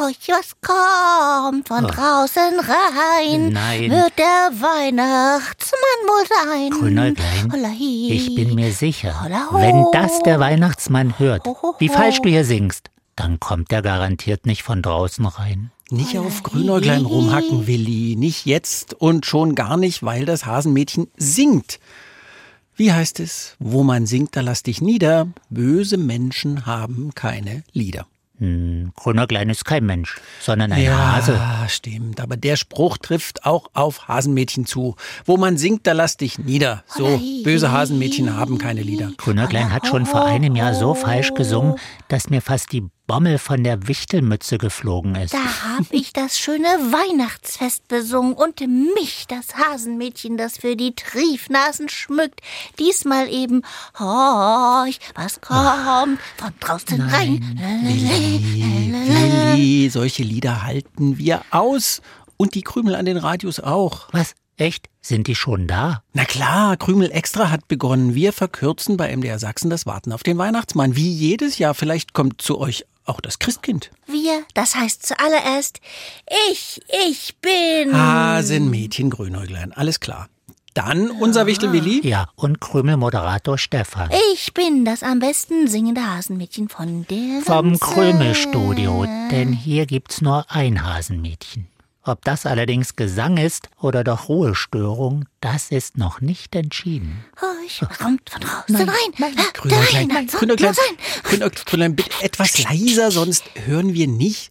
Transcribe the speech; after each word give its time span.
Horch, 0.00 0.28
was 0.28 0.56
kommt 0.62 1.68
von 1.68 1.86
draußen 1.86 2.58
rein? 2.58 3.52
Nein. 3.52 3.90
Wird 3.90 4.18
der 4.18 4.50
Weihnachtsmann 4.58 6.00
wohl 6.06 6.26
sein? 6.26 6.70
Grünäuglein, 6.70 7.74
ich 8.08 8.34
bin 8.34 8.54
mir 8.54 8.72
sicher, 8.72 9.22
Holla 9.22 9.48
wenn 9.52 9.84
das 9.92 10.20
der 10.20 10.40
Weihnachtsmann 10.40 11.18
hört, 11.18 11.46
Ho, 11.46 11.54
ho, 11.60 11.74
wie 11.78 11.90
falsch 11.90 12.22
du 12.22 12.30
hier 12.30 12.46
singst, 12.46 12.90
dann 13.14 13.40
kommt 13.40 13.72
er 13.72 13.82
garantiert 13.82 14.46
nicht 14.46 14.62
von 14.62 14.80
draußen 14.80 15.26
rein. 15.26 15.70
Nicht 15.90 16.16
auf 16.16 16.44
Grünäuglein 16.44 17.04
rumhacken, 17.04 17.66
Willi. 17.66 18.16
Nicht 18.16 18.46
jetzt 18.46 18.94
und 18.94 19.26
schon 19.26 19.54
gar 19.54 19.76
nicht, 19.76 20.02
weil 20.02 20.24
das 20.24 20.46
Hasenmädchen 20.46 21.08
singt. 21.18 21.78
Wie 22.74 22.90
heißt 22.90 23.20
es? 23.20 23.56
Wo 23.58 23.82
man 23.82 24.06
singt, 24.06 24.34
da 24.34 24.40
lass 24.40 24.62
dich 24.62 24.80
nieder. 24.80 25.28
Böse 25.50 25.98
Menschen 25.98 26.64
haben 26.64 27.10
keine 27.14 27.64
Lieder. 27.72 28.06
Hm, 28.40 28.92
Grünäuglein 28.96 29.50
ist 29.50 29.66
kein 29.66 29.84
Mensch, 29.84 30.18
sondern 30.40 30.72
ein 30.72 30.90
Hase. 30.90 31.38
stimmt. 31.68 32.20
Aber 32.22 32.38
der 32.38 32.56
Spruch 32.56 32.96
trifft 32.96 33.44
auch 33.44 33.66
auf 33.74 34.08
Hasenmädchen 34.08 34.64
zu. 34.64 34.96
Wo 35.26 35.36
man 35.36 35.58
singt, 35.58 35.86
da 35.86 35.92
lass 35.92 36.16
dich 36.16 36.38
nieder. 36.38 36.82
So, 36.86 37.20
böse 37.44 37.70
Hasenmädchen 37.70 38.34
haben 38.36 38.56
keine 38.56 38.80
Lieder. 38.80 39.10
Grünäuglein 39.18 39.72
hat 39.74 39.86
schon 39.86 40.06
vor 40.06 40.24
einem 40.24 40.56
Jahr 40.56 40.74
so 40.74 40.94
falsch 40.94 41.34
gesungen, 41.34 41.74
dass 42.08 42.30
mir 42.30 42.40
fast 42.40 42.72
die 42.72 42.84
Bommel 43.10 43.38
von 43.38 43.64
der 43.64 43.88
Wichtelmütze 43.88 44.56
geflogen 44.56 45.16
ist. 45.16 45.34
Da 45.34 45.38
hab 45.64 45.86
ich 45.90 46.12
das 46.12 46.38
schöne 46.38 46.68
Weihnachtsfest 46.68 47.88
besungen 47.88 48.34
und 48.34 48.60
mich, 48.94 49.24
das 49.26 49.56
Hasenmädchen, 49.56 50.36
das 50.36 50.58
für 50.58 50.76
die 50.76 50.94
Triefnasen 50.94 51.88
schmückt. 51.88 52.40
Diesmal 52.78 53.28
eben, 53.28 53.62
horch, 53.98 55.00
was 55.16 55.40
kommt 55.40 56.20
von 56.36 56.52
draußen 56.60 57.00
rein. 57.00 57.58
Willi, 59.56 59.90
solche 59.90 60.22
Lieder 60.22 60.62
halten 60.62 61.18
wir 61.18 61.42
aus. 61.50 62.02
Und 62.36 62.54
die 62.54 62.62
Krümel 62.62 62.94
an 62.94 63.06
den 63.06 63.16
Radios 63.16 63.58
auch. 63.58 64.06
Was? 64.12 64.36
Echt? 64.56 64.88
Sind 65.00 65.26
die 65.26 65.34
schon 65.34 65.66
da? 65.66 66.04
Na 66.12 66.26
klar, 66.26 66.76
Krümel 66.76 67.10
Extra 67.10 67.50
hat 67.50 67.66
begonnen. 67.66 68.14
Wir 68.14 68.32
verkürzen 68.32 68.96
bei 68.96 69.16
MDR 69.16 69.40
Sachsen 69.40 69.68
das 69.68 69.84
Warten 69.84 70.12
auf 70.12 70.22
den 70.22 70.38
Weihnachtsmann. 70.38 70.94
Wie 70.94 71.10
jedes 71.10 71.58
Jahr. 71.58 71.74
Vielleicht 71.74 72.12
kommt 72.12 72.40
zu 72.40 72.60
euch 72.60 72.84
auch 73.10 73.20
das 73.20 73.38
Christkind. 73.38 73.90
Wir, 74.06 74.44
das 74.54 74.74
heißt 74.74 75.04
zuallererst, 75.06 75.80
ich, 76.50 76.80
ich 77.08 77.36
bin. 77.38 77.96
Hasenmädchen 77.96 79.10
Grünäuglein. 79.10 79.72
Alles 79.72 80.00
klar. 80.00 80.28
Dann 80.74 81.10
unser 81.10 81.46
Wichtel 81.46 81.72
Willi. 81.72 82.06
Ja, 82.06 82.28
und 82.36 82.60
Krümel-Moderator 82.60 83.58
Stefan. 83.58 84.08
Ich 84.32 84.54
bin 84.54 84.84
das 84.84 85.02
am 85.02 85.18
besten 85.18 85.66
singende 85.66 86.06
Hasenmädchen 86.06 86.68
von 86.68 87.06
der 87.10 87.42
Vom. 87.42 87.78
Krümelstudio, 87.78 89.04
denn 89.32 89.52
hier 89.52 89.86
gibt's 89.86 90.20
nur 90.20 90.46
ein 90.48 90.84
Hasenmädchen. 90.84 91.69
Ob 92.02 92.24
das 92.24 92.46
allerdings 92.46 92.96
Gesang 92.96 93.36
ist 93.36 93.68
oder 93.80 94.02
doch 94.04 94.28
Ruhestörung, 94.28 95.26
das 95.40 95.70
ist 95.70 95.98
noch 95.98 96.20
nicht 96.22 96.54
entschieden. 96.56 97.24
Horch, 97.40 97.82
was 97.82 97.98
kommt 97.98 98.30
von 98.30 98.40
draußen 98.40 98.76
rein. 98.76 98.96
nein, 99.18 99.34
Ah, 99.36 99.42
Grünäuglein, 99.52 100.08
da 100.08 100.14
rein, 100.14 100.26
da 100.26 100.38
Grünäuglein, 100.38 100.68
muss 100.70 100.76
sein. 100.76 101.22
Grünäuglein, 101.24 101.64
Grünäuglein, 101.66 101.96
bitte 101.96 102.24
etwas 102.24 102.58
leiser, 102.64 103.10
sonst 103.10 103.44
hören 103.66 103.92
wir 103.92 104.06
nicht, 104.08 104.50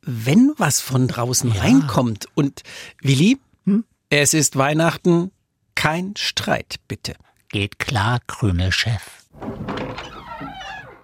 wenn 0.00 0.54
was 0.56 0.80
von 0.80 1.08
draußen 1.08 1.52
reinkommt. 1.52 2.26
Und 2.34 2.62
Willi, 3.02 3.38
es 4.08 4.32
ist 4.32 4.56
Weihnachten, 4.56 5.30
kein 5.74 6.14
Streit, 6.16 6.76
bitte. 6.88 7.14
Geht 7.50 7.78
klar, 7.78 8.20
Krümelchef. 8.26 9.26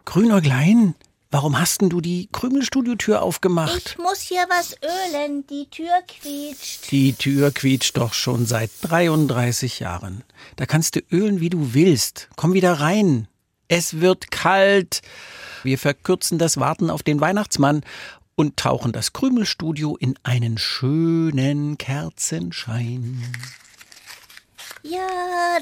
Grünäuglein, 0.07 0.95
warum 1.35 1.59
hast 1.59 1.81
denn 1.81 1.91
du 1.91 2.01
die 2.01 2.29
Krümelstudiotür 2.31 3.21
aufgemacht? 3.21 3.97
Ich 3.97 3.99
muss 3.99 4.21
hier 4.21 4.47
was 4.49 4.77
ölen, 4.81 5.45
die 5.49 5.69
Tür 5.69 5.91
quietscht. 6.07 6.93
Die 6.93 7.13
Tür 7.13 7.51
quietscht 7.51 7.97
doch 7.97 8.15
schon 8.15 8.47
seit 8.47 8.71
33 8.83 9.81
Jahren. 9.81 10.23
Da 10.55 10.65
kannst 10.65 10.95
du 10.95 11.01
ölen, 11.11 11.41
wie 11.41 11.51
du 11.51 11.75
willst. 11.75 12.29
Komm 12.37 12.53
wieder 12.53 12.75
rein. 12.75 13.27
Es 13.67 14.01
wird 14.01 14.31
kalt. 14.31 15.03
Wir 15.65 15.77
verkürzen 15.77 16.39
das 16.39 16.59
Warten 16.59 16.89
auf 16.89 17.03
den 17.03 17.21
Weihnachtsmann 17.21 17.83
und 18.37 18.57
tauchen 18.57 18.93
das 18.93 19.13
Krümelstudio 19.13 19.97
in 19.97 20.15
einen 20.23 20.57
schönen 20.57 21.79
Kerzenschein. 21.79 23.21
Ja, 24.87 25.01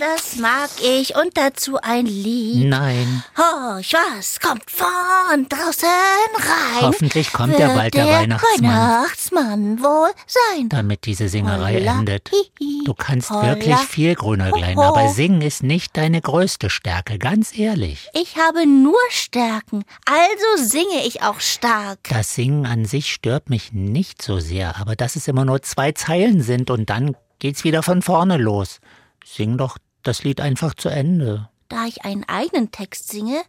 das 0.01 0.35
mag 0.37 0.69
ich. 0.83 1.15
Und 1.15 1.37
dazu 1.39 1.79
ein 1.81 2.07
Lied. 2.07 2.67
Nein, 2.69 3.23
Horch, 3.39 3.95
was 4.17 4.41
kommt 4.41 4.69
von 4.69 5.49
draußen 5.49 5.89
rein? 6.35 6.81
Hoffentlich 6.83 7.33
kommt 7.33 7.51
Wird 7.51 7.61
ja 7.61 7.73
bald 7.73 7.95
der 7.95 8.07
Weihnachtsmann. 8.07 8.63
Weihnachtsmann 8.73 9.81
wohl 9.81 10.11
sein. 10.27 10.69
damit 10.69 11.07
diese 11.07 11.29
Singerei 11.29 11.75
Holla, 11.75 12.01
endet. 12.01 12.31
hihi, 12.31 12.83
Du 12.85 12.95
kannst 12.95 13.31
holla, 13.31 13.47
wirklich 13.51 13.77
viel, 13.77 14.17
Grünäuglein, 14.17 14.77
hoho. 14.77 14.83
aber 14.87 15.09
singen 15.11 15.41
ist 15.41 15.63
nicht 15.63 15.97
deine 15.97 16.21
größte 16.21 16.69
Stärke, 16.69 17.17
ganz 17.19 17.57
ehrlich. 17.57 18.09
Ich 18.15 18.37
habe 18.39 18.67
nur 18.67 18.99
Stärken, 19.11 19.85
also 20.05 20.65
singe 20.69 21.07
ich 21.07 21.23
auch 21.23 21.39
stark. 21.39 22.01
Das 22.09 22.35
Singen 22.35 22.67
an 22.67 22.87
sich 22.87 23.13
stört 23.15 23.51
mich 23.51 23.73
nicht 23.73 24.21
so 24.21 24.41
sehr, 24.41 24.81
aber 24.81 24.97
dass 24.97 25.15
es 25.15 25.29
immer 25.29 25.45
nur 25.45 25.63
zwei 25.63 25.93
Zeilen 25.93 26.43
sind 26.43 26.71
und 26.73 26.91
dann 26.91 27.17
geht's 27.39 27.63
wieder 27.63 27.85
von 27.85 28.03
vorne 28.03 28.37
los. 28.37 28.81
Sing 29.25 29.59
doch 29.59 29.79
das 30.03 30.25
Lied 30.25 30.41
einfach 30.41 30.75
zu 30.75 30.89
Ende. 30.89 31.49
Da 31.69 31.87
ich 31.87 32.05
einen 32.05 32.25
eigenen 32.29 32.71
Text 32.71 33.09
singe, 33.09 33.43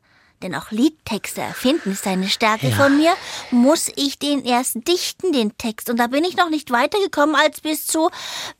denn 0.44 0.56
auch 0.56 0.72
Liedtexte 0.72 1.42
erfinden 1.42 1.92
ist 1.94 2.06
eine 2.06 2.28
Stärke 2.28 2.70
von 2.72 2.98
mir, 2.98 3.14
muss 3.52 3.90
ich 3.96 4.20
den 4.20 4.44
erst 4.44 4.88
dichten, 4.88 5.32
den 5.32 5.58
Text. 5.58 5.90
Und 5.90 5.98
da 5.98 6.08
bin 6.08 6.26
ich 6.26 6.36
noch 6.36 6.50
nicht 6.50 6.70
weitergekommen 6.70 7.36
als 7.36 7.62
bis 7.62 7.88
zu 7.88 8.10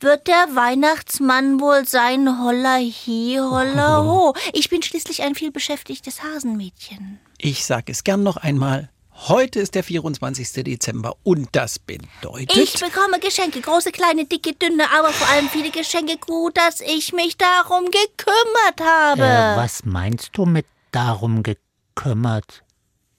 wird 0.00 0.26
der 0.26 0.48
Weihnachtsmann 0.54 1.60
wohl 1.60 1.86
sein 1.86 2.42
holla 2.42 2.76
hi, 2.76 3.38
holla 3.38 4.02
ho. 4.02 4.34
Ich 4.54 4.70
bin 4.70 4.82
schließlich 4.82 5.22
ein 5.22 5.34
vielbeschäftigtes 5.34 6.22
Hasenmädchen. 6.22 7.20
Ich 7.38 7.66
sag 7.66 7.90
es 7.90 8.02
gern 8.02 8.22
noch 8.22 8.38
einmal. 8.38 8.90
Heute 9.14 9.60
ist 9.60 9.74
der 9.74 9.84
24. 9.84 10.64
Dezember 10.64 11.14
und 11.22 11.48
das 11.52 11.78
bedeutet. 11.78 12.56
Ich 12.56 12.74
bekomme 12.74 13.20
Geschenke, 13.20 13.60
große, 13.60 13.90
kleine, 13.92 14.26
dicke, 14.26 14.52
dünne, 14.54 14.84
aber 14.90 15.10
vor 15.10 15.28
allem 15.28 15.48
viele 15.48 15.70
Geschenke. 15.70 16.18
Gut, 16.18 16.56
dass 16.56 16.80
ich 16.80 17.12
mich 17.12 17.38
darum 17.38 17.84
gekümmert 17.86 18.80
habe. 18.82 19.22
Äh, 19.22 19.56
was 19.56 19.84
meinst 19.84 20.30
du 20.34 20.44
mit 20.46 20.66
darum 20.90 21.42
gekümmert? 21.42 22.64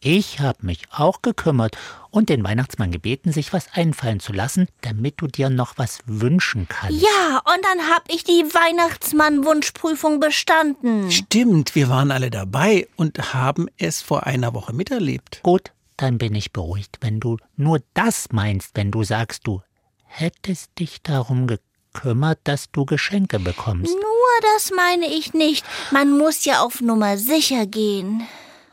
Ich 0.01 0.39
hab 0.39 0.61
mich 0.61 0.83
auch 0.91 1.23
gekümmert 1.23 1.75
und 2.11 2.29
den 2.29 2.43
Weihnachtsmann 2.43 2.91
gebeten, 2.91 3.31
sich 3.31 3.53
was 3.53 3.73
einfallen 3.73 4.19
zu 4.19 4.33
lassen, 4.33 4.67
damit 4.81 5.15
du 5.17 5.25
dir 5.25 5.49
noch 5.49 5.79
was 5.79 5.99
wünschen 6.05 6.67
kannst. 6.69 7.01
Ja, 7.01 7.41
und 7.43 7.65
dann 7.65 7.89
hab 7.89 8.03
ich 8.13 8.23
die 8.23 8.43
Weihnachtsmann-Wunschprüfung 8.43 10.19
bestanden. 10.19 11.09
Stimmt, 11.09 11.73
wir 11.73 11.89
waren 11.89 12.11
alle 12.11 12.29
dabei 12.29 12.87
und 12.97 13.33
haben 13.33 13.67
es 13.77 14.03
vor 14.03 14.27
einer 14.27 14.53
Woche 14.53 14.73
miterlebt. 14.73 15.39
Gut, 15.41 15.71
dann 15.97 16.17
bin 16.17 16.35
ich 16.35 16.51
beruhigt, 16.51 16.97
wenn 17.01 17.19
du 17.19 17.37
nur 17.55 17.81
das 17.93 18.31
meinst, 18.31 18.71
wenn 18.75 18.91
du 18.91 19.03
sagst, 19.03 19.47
du 19.47 19.61
hättest 20.03 20.77
dich 20.79 21.01
darum 21.01 21.47
gekümmert, 21.47 22.39
dass 22.43 22.71
du 22.71 22.85
Geschenke 22.85 23.39
bekommst. 23.39 23.93
Nur 23.93 24.53
das 24.53 24.71
meine 24.75 25.07
ich 25.07 25.33
nicht. 25.33 25.65
Man 25.91 26.17
muss 26.17 26.45
ja 26.45 26.61
auf 26.61 26.81
Nummer 26.81 27.17
sicher 27.17 27.65
gehen. 27.65 28.23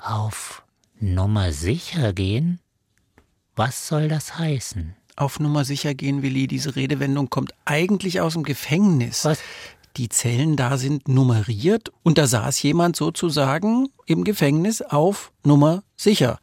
Auf 0.01 0.63
Nummer 0.99 1.53
sicher 1.53 2.13
gehen? 2.13 2.61
Was 3.57 3.89
soll 3.89 4.09
das 4.09 4.39
heißen? 4.39 4.95
Auf 5.17 5.41
Nummer 5.41 5.65
sicher 5.65 5.95
gehen, 5.95 6.23
Willi, 6.23 6.47
diese 6.47 6.75
Redewendung 6.75 7.29
kommt 7.29 7.53
eigentlich 7.65 8.21
aus 8.21 8.33
dem 8.33 8.45
Gefängnis. 8.45 9.25
Was? 9.25 9.41
Die 9.99 10.09
Zellen 10.09 10.57
da 10.57 10.79
sind 10.79 11.07
nummeriert 11.07 11.93
und 12.03 12.17
da 12.17 12.27
saß 12.27 12.63
jemand 12.63 12.97
sozusagen 12.97 13.89
im 14.07 14.25
Gefängnis 14.25 14.81
auf 14.81 15.33
Nummer 15.45 15.83
sicher. 15.97 16.39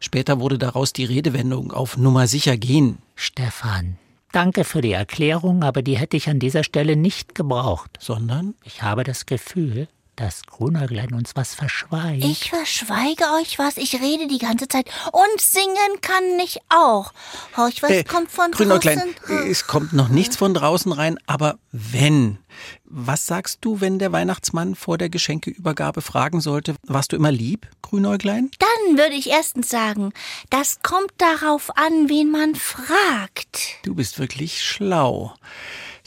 Später 0.00 0.40
wurde 0.40 0.58
daraus 0.58 0.92
die 0.92 1.04
Redewendung 1.04 1.72
auf 1.72 1.96
Nummer 1.96 2.26
sicher 2.26 2.56
gehen. 2.56 2.98
Stefan, 3.14 3.98
danke 4.32 4.64
für 4.64 4.80
die 4.80 4.92
Erklärung, 4.92 5.62
aber 5.62 5.82
die 5.82 5.98
hätte 5.98 6.16
ich 6.16 6.28
an 6.28 6.38
dieser 6.38 6.64
Stelle 6.64 6.96
nicht 6.96 7.34
gebraucht. 7.34 7.98
Sondern? 8.00 8.54
Ich 8.64 8.82
habe 8.82 9.04
das 9.04 9.26
Gefühl, 9.26 9.88
dass 10.16 10.42
Grünäuglein 10.44 11.14
uns 11.14 11.32
was 11.34 11.54
verschweigt. 11.54 12.24
Ich 12.24 12.50
verschweige 12.50 13.24
euch 13.40 13.58
was, 13.58 13.76
ich 13.76 13.94
rede 14.00 14.26
die 14.28 14.38
ganze 14.38 14.68
Zeit. 14.68 14.86
Und 15.12 15.40
singen 15.40 16.00
kann 16.02 16.24
ich 16.42 16.58
auch. 16.68 17.12
Horch, 17.56 17.82
was 17.82 17.90
Äh, 17.90 18.04
kommt 18.04 18.30
von 18.30 18.50
Grünäuglein, 18.50 19.14
draußen? 19.26 19.50
es 19.50 19.66
kommt 19.66 19.92
noch 19.92 20.08
nichts 20.08 20.36
von 20.36 20.52
draußen 20.54 20.92
rein, 20.92 21.18
aber 21.26 21.58
wenn. 21.72 22.38
Was 22.84 23.26
sagst 23.26 23.58
du, 23.60 23.80
wenn 23.80 23.98
der 24.00 24.10
Weihnachtsmann 24.12 24.74
vor 24.74 24.98
der 24.98 25.08
Geschenkeübergabe 25.08 26.02
fragen 26.02 26.40
sollte, 26.40 26.74
warst 26.82 27.12
du 27.12 27.16
immer 27.16 27.30
lieb, 27.30 27.68
Grünäuglein? 27.82 28.50
Dann 28.58 28.98
würde 28.98 29.14
ich 29.14 29.28
erstens 29.30 29.68
sagen, 29.68 30.12
das 30.50 30.80
kommt 30.82 31.12
darauf 31.18 31.76
an, 31.76 32.08
wen 32.08 32.30
man 32.30 32.56
fragt. 32.56 33.76
Du 33.84 33.94
bist 33.94 34.18
wirklich 34.18 34.62
schlau. 34.62 35.34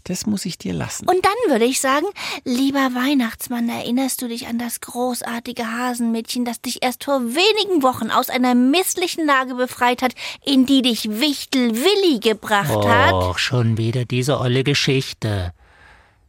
Das 0.06 0.26
muss 0.26 0.46
ich 0.46 0.58
dir 0.58 0.74
lassen. 0.74 1.08
Und 1.08 1.24
dann 1.24 1.52
würde 1.52 1.64
ich 1.64 1.80
sagen, 1.80 2.06
lieber 2.44 2.92
Weihnachtsmann, 2.94 3.70
erinnerst 3.70 4.22
du 4.22 4.28
dich 4.28 4.48
an 4.48 4.60
das 4.60 4.82
großartige 4.82 5.66
Hasenmädchen, 5.66 6.44
das 6.44 6.60
dich 6.60 6.84
erst 6.84 7.06
vor 7.06 7.22
wenigen 7.22 7.84
Wochen 7.84 8.12
aus 8.12 8.30
einer 8.30 8.54
misslichen 8.54 9.26
Lage 9.26 9.56
befreit 9.56 10.02
hat, 10.02 10.14
in 10.44 10.66
die 10.66 10.82
dich 10.82 11.10
Wichtel 11.10 11.76
Willi 11.76 12.20
gebracht 12.20 12.86
hat? 12.86 13.14
Och, 13.14 13.40
schon 13.40 13.78
wieder 13.78 14.04
diese 14.04 14.40
olle 14.40 14.66
Geschichte. 14.66 15.54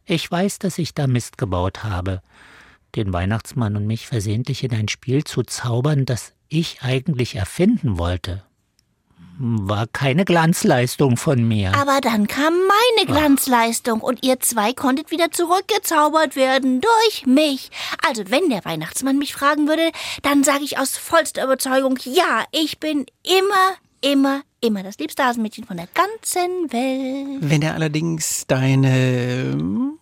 Ich 0.05 0.29
weiß, 0.31 0.59
dass 0.59 0.77
ich 0.77 0.93
da 0.93 1.07
Mist 1.07 1.37
gebaut 1.37 1.83
habe. 1.83 2.21
Den 2.95 3.11
Weihnachtsmann 3.11 3.75
und 3.75 3.87
mich 3.87 4.07
versehentlich 4.07 4.63
in 4.63 4.71
ein 4.73 4.87
Spiel 4.87 5.25
zu 5.25 5.43
zaubern, 5.43 6.05
das 6.05 6.31
ich 6.47 6.81
eigentlich 6.81 7.35
erfinden 7.35 7.97
wollte. 7.97 8.43
War 9.37 9.87
keine 9.87 10.23
Glanzleistung 10.23 11.17
von 11.17 11.45
mir. 11.45 11.73
Aber 11.75 11.99
dann 11.99 12.27
kam 12.27 12.53
meine 12.53 13.05
Glanzleistung 13.05 13.99
und 13.99 14.23
ihr 14.23 14.39
zwei 14.39 14.71
konntet 14.71 15.11
wieder 15.11 15.29
zurückgezaubert 15.29 16.37
werden 16.37 16.79
durch 16.79 17.25
mich. 17.25 17.69
Also 18.07 18.23
wenn 18.29 18.49
der 18.49 18.63
Weihnachtsmann 18.63 19.17
mich 19.17 19.33
fragen 19.33 19.67
würde, 19.67 19.91
dann 20.21 20.43
sage 20.45 20.63
ich 20.63 20.77
aus 20.77 20.95
vollster 20.95 21.43
Überzeugung, 21.43 21.99
ja, 22.05 22.45
ich 22.51 22.79
bin 22.79 23.05
immer, 23.23 23.75
immer, 24.01 24.41
immer 24.65 24.83
das 24.83 24.97
liebste 24.97 25.23
Hasenmädchen 25.23 25.63
von 25.63 25.77
der 25.77 25.87
ganzen 25.93 26.71
Welt. 26.71 27.39
Wenn 27.41 27.61
er 27.61 27.75
allerdings 27.75 28.45
deine, 28.47 29.51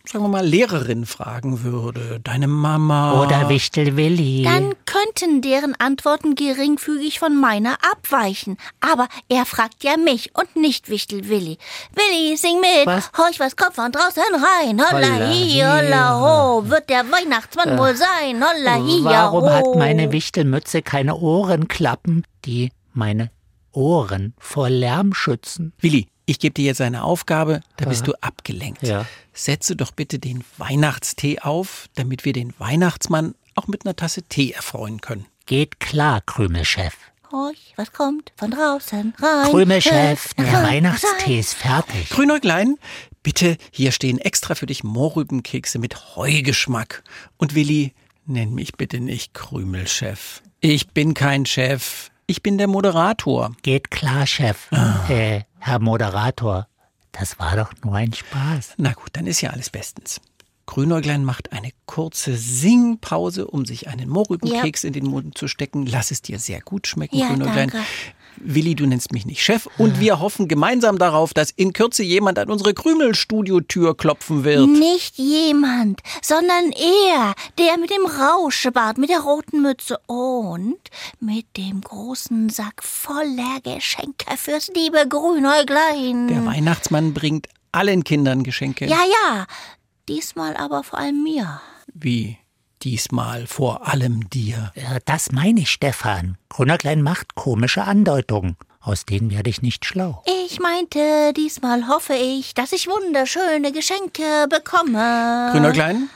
sagen 0.05 0.23
wir 0.23 0.27
mal, 0.27 0.45
Lehrerin 0.45 1.05
fragen 1.05 1.63
würde, 1.63 2.19
deine 2.23 2.47
Mama. 2.47 3.21
Oder 3.21 3.49
Wichtel 3.49 3.97
Willi. 3.97 4.43
Dann 4.43 4.73
könnten 4.85 5.41
deren 5.41 5.75
Antworten 5.79 6.35
geringfügig 6.35 7.19
von 7.19 7.39
meiner 7.39 7.77
abweichen. 7.91 8.57
Aber 8.79 9.07
er 9.29 9.45
fragt 9.45 9.83
ja 9.83 9.97
mich 9.97 10.31
und 10.35 10.55
nicht 10.55 10.89
Wichtel 10.89 11.29
Willi. 11.29 11.57
Willi, 11.95 12.37
sing 12.37 12.59
mit. 12.59 12.85
Was? 12.85 13.11
Horch, 13.17 13.39
was 13.39 13.55
kommt 13.55 13.75
von 13.75 13.91
draußen 13.91 14.23
rein. 14.33 14.81
Holla, 14.81 15.27
hi, 15.27 15.61
holla, 15.61 16.19
ho. 16.19 16.69
Wird 16.69 16.89
der 16.89 17.03
Weihnachtsmann 17.11 17.77
wohl 17.77 17.95
sein. 17.95 18.43
Holla, 18.43 18.75
hi, 18.75 19.03
Warum 19.03 19.43
ho. 19.43 19.49
hat 19.49 19.75
meine 19.75 20.11
Wichtelmütze 20.11 20.81
keine 20.81 21.15
Ohrenklappen, 21.15 22.25
die 22.45 22.71
meine 22.93 23.31
Ohren 23.73 24.33
vor 24.37 24.69
Lärm 24.69 25.13
schützen? 25.13 25.73
Willi, 25.79 26.07
ich 26.25 26.39
gebe 26.39 26.53
dir 26.53 26.65
jetzt 26.65 26.81
eine 26.81 27.03
Aufgabe, 27.03 27.61
da 27.77 27.85
bist 27.85 28.07
du 28.07 28.13
abgelenkt. 28.21 28.83
Ja. 28.83 29.05
Setze 29.33 29.75
doch 29.75 29.91
bitte 29.91 30.19
den 30.19 30.43
Weihnachtstee 30.57 31.39
auf, 31.39 31.87
damit 31.95 32.23
wir 32.23 32.33
den 32.33 32.53
Weihnachtsmann 32.59 33.35
auch 33.55 33.67
mit 33.67 33.85
einer 33.85 33.95
Tasse 33.95 34.23
Tee 34.23 34.51
erfreuen 34.51 35.01
können. 35.01 35.25
Geht 35.45 35.79
klar, 35.79 36.21
Krümelchef. 36.21 36.95
Horch, 37.31 37.73
was 37.75 37.91
kommt 37.91 38.31
von 38.37 38.51
draußen 38.51 39.13
rein. 39.19 39.51
Krümelchef, 39.51 40.33
der 40.35 40.53
rein. 40.53 40.63
Weihnachtstee 40.63 41.39
ist 41.39 41.55
fertig. 41.55 42.09
Grünäuglein, 42.09 42.77
bitte, 43.23 43.57
hier 43.71 43.91
stehen 43.91 44.19
extra 44.19 44.55
für 44.55 44.67
dich 44.67 44.83
Mohrrübenkekse 44.83 45.79
mit 45.79 46.15
Heugeschmack. 46.15 47.03
Und 47.37 47.55
Willi, 47.55 47.93
nenn 48.25 48.53
mich 48.53 48.73
bitte 48.73 48.99
nicht 48.99 49.33
Krümelchef. 49.33 50.41
Ich 50.61 50.89
bin 50.89 51.13
kein 51.13 51.45
Chef. 51.45 52.11
Ich 52.25 52.41
bin 52.41 52.57
der 52.57 52.67
Moderator. 52.67 53.51
Geht 53.63 53.91
klar, 53.91 54.25
Chef. 54.25 54.67
Ah. 54.71 55.05
Äh, 55.09 55.41
Herr 55.59 55.79
Moderator, 55.79 56.67
das 57.11 57.37
war 57.39 57.55
doch 57.57 57.71
nur 57.83 57.95
ein 57.95 58.13
Spaß. 58.13 58.73
Na 58.77 58.93
gut, 58.93 59.09
dann 59.13 59.27
ist 59.27 59.41
ja 59.41 59.49
alles 59.51 59.69
bestens. 59.69 60.21
Grünäuglein 60.65 61.25
macht 61.25 61.51
eine 61.51 61.71
kurze 61.85 62.37
Singpause, 62.37 63.47
um 63.47 63.65
sich 63.65 63.89
einen 63.89 64.09
Mohrrübenkeks 64.09 64.85
in 64.85 64.93
den 64.93 65.05
Mund 65.05 65.37
zu 65.37 65.47
stecken. 65.49 65.85
Lass 65.85 66.09
es 66.11 66.21
dir 66.21 66.39
sehr 66.39 66.61
gut 66.61 66.87
schmecken, 66.87 67.17
Ja, 67.17 67.27
Grünäuglein. 67.27 67.69
danke. 67.69 67.77
Willi, 68.37 68.75
du 68.75 68.85
nennst 68.85 69.11
mich 69.11 69.25
nicht 69.25 69.41
Chef 69.41 69.67
und 69.77 69.99
wir 69.99 70.19
hoffen 70.19 70.47
gemeinsam 70.47 70.97
darauf, 70.97 71.33
dass 71.33 71.51
in 71.51 71.73
Kürze 71.73 72.03
jemand 72.03 72.39
an 72.39 72.49
unsere 72.49 72.73
Krümelstudiotür 72.73 73.95
klopfen 73.95 74.43
wird. 74.43 74.67
Nicht 74.67 75.17
jemand, 75.17 76.01
sondern 76.21 76.71
er, 76.71 77.33
der 77.57 77.77
mit 77.77 77.89
dem 77.89 78.05
Rauschebart, 78.05 78.97
mit 78.97 79.09
der 79.09 79.21
roten 79.21 79.61
Mütze 79.61 79.97
und 80.07 80.79
mit 81.19 81.45
dem 81.57 81.81
großen 81.81 82.49
Sack 82.49 82.83
voller 82.83 83.59
Geschenke 83.63 84.37
fürs 84.37 84.69
liebe 84.75 85.07
Grünäuglein. 85.07 86.27
Der 86.27 86.45
Weihnachtsmann 86.45 87.13
bringt 87.13 87.47
allen 87.71 88.03
Kindern 88.03 88.43
Geschenke. 88.43 88.85
ja, 88.85 89.01
ja, 89.25 89.45
diesmal 90.07 90.55
aber 90.57 90.83
vor 90.83 90.99
allem 90.99 91.23
mir. 91.23 91.61
Wie 91.93 92.37
diesmal 92.83 93.47
vor 93.47 93.87
allem 93.87 94.29
dir. 94.29 94.71
Das 95.05 95.31
meine 95.31 95.61
ich, 95.61 95.69
Stefan. 95.71 96.37
Grünerklein 96.49 97.01
macht 97.01 97.35
komische 97.35 97.83
Andeutungen. 97.83 98.57
Aus 98.81 99.05
denen 99.05 99.31
werde 99.31 99.49
ich 99.49 99.61
nicht 99.61 99.85
schlau. 99.85 100.21
Ich 100.45 100.59
meinte, 100.59 101.31
diesmal 101.37 101.87
hoffe 101.87 102.15
ich, 102.15 102.53
dass 102.53 102.73
ich 102.73 102.87
wunderschöne 102.87 103.71
Geschenke 103.71 104.47
bekomme. 104.49 105.49
Grünäuglein, 105.53 106.09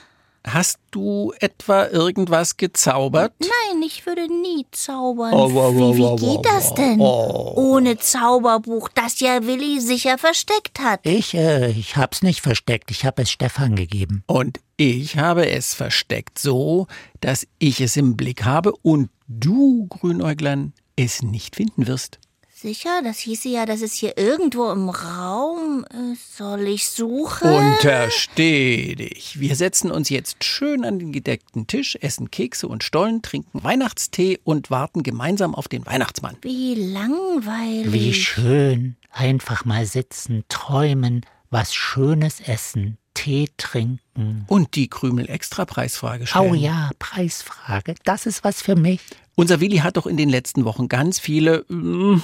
hast 0.54 0.80
du 0.92 1.34
etwa 1.40 1.88
irgendwas 1.88 2.58
gezaubert? 2.58 3.34
Nein, 3.40 3.82
ich 3.84 4.06
würde 4.06 4.28
nie 4.28 4.66
zaubern. 4.72 5.34
Oh, 5.34 5.54
wow, 5.54 5.76
wow, 5.76 5.96
wie 5.96 6.22
wie 6.22 6.36
geht 6.36 6.46
das 6.46 6.74
denn? 6.74 7.00
oh. 7.00 7.54
Ohne 7.56 7.98
Zauberbuch, 7.98 8.90
das 8.90 9.20
ja 9.20 9.46
Willi 9.46 9.80
sicher 9.80 10.18
versteckt 10.18 10.80
hat. 10.80 11.02
Ich, 11.04 11.34
äh, 11.34 11.70
ich 11.72 11.98
hab's 11.98 12.22
nicht 12.22 12.42
versteckt. 12.42 12.92
Ich 12.92 13.06
hab 13.06 13.20
es 13.20 13.30
Stefan 13.30 13.76
gegeben. 13.76 14.24
Und 14.28 14.60
ich 14.78 15.18
habe 15.18 15.50
es 15.50 15.74
versteckt 15.74 16.40
so, 16.40 16.88
dass 17.22 17.48
ich 17.60 17.82
es 17.82 17.98
im 17.98 18.16
Blick 18.16 18.46
habe 18.46 18.74
und 18.82 19.10
du, 19.28 19.88
Grünäuglein, 19.88 20.74
es 20.96 21.22
nicht 21.22 21.56
finden 21.56 21.88
wirst. 21.88 22.20
Sicher, 22.59 23.01
das 23.04 23.19
hieße 23.19 23.50
ja, 23.50 23.68
dass 23.68 23.83
es 23.83 23.94
hier 23.94 24.18
irgendwo 24.18 24.71
im 24.71 24.89
Raum 24.89 25.86
ist. 26.12 26.38
Soll 26.38 26.62
ich 26.62 26.89
suchen? 26.89 27.51
Untersteh 27.51 28.95
dich. 28.95 29.39
Wir 29.39 29.56
setzen 29.56 29.92
uns 29.92 30.09
jetzt 30.09 30.44
schön 30.44 30.83
an 30.83 30.98
den 30.98 31.12
gedeckten 31.12 31.68
Tisch, 31.68 31.95
essen 32.01 32.31
Kekse 32.31 32.68
und 32.68 32.83
Stollen, 32.83 33.21
trinken 33.21 33.63
Weihnachtstee 33.63 34.39
und 34.44 34.71
warten 34.71 35.04
gemeinsam 35.04 35.54
auf 35.54 35.68
den 35.68 35.86
Weihnachtsmann. 35.86 36.36
Wie 36.42 36.74
langweilig. 36.74 37.94
Wie 37.94 38.13
schön. 38.15 38.95
Einfach 39.12 39.63
mal 39.63 39.86
sitzen, 39.86 40.44
träumen, 40.50 41.27
was 41.51 41.75
Schönes 41.75 42.39
essen, 42.39 42.98
Tee 43.13 43.50
trinken. 43.57 44.46
Und 44.48 44.74
die 44.74 44.88
Krümel-Extra-Preisfrage 44.89 46.25
stellen. 46.25 46.50
Oh 46.50 46.55
ja, 46.55 46.89
Preisfrage. 46.98 47.93
Das 48.03 48.25
ist 48.25 48.43
was 48.43 48.63
für 48.63 48.75
mich. 48.75 49.01
Unser 49.36 49.60
Willi 49.60 49.77
hat 49.77 49.98
doch 49.98 50.08
in 50.08 50.17
den 50.17 50.29
letzten 50.29 50.65
Wochen 50.65 50.88
ganz 50.88 51.20
viele 51.20 51.63
mhm, 51.70 52.24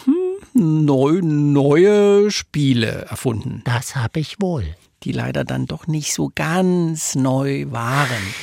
neu, 0.53 1.19
neue 1.21 2.29
Spiele 2.31 3.05
erfunden, 3.09 3.61
Das 3.65 3.95
hab 3.95 4.17
ich 4.17 4.39
wohl. 4.41 4.75
die 5.03 5.11
leider 5.11 5.43
dann 5.43 5.65
doch 5.65 5.87
nicht 5.87 6.13
so 6.13 6.31
ganz 6.33 7.15
neu 7.15 7.65
waren. 7.71 8.33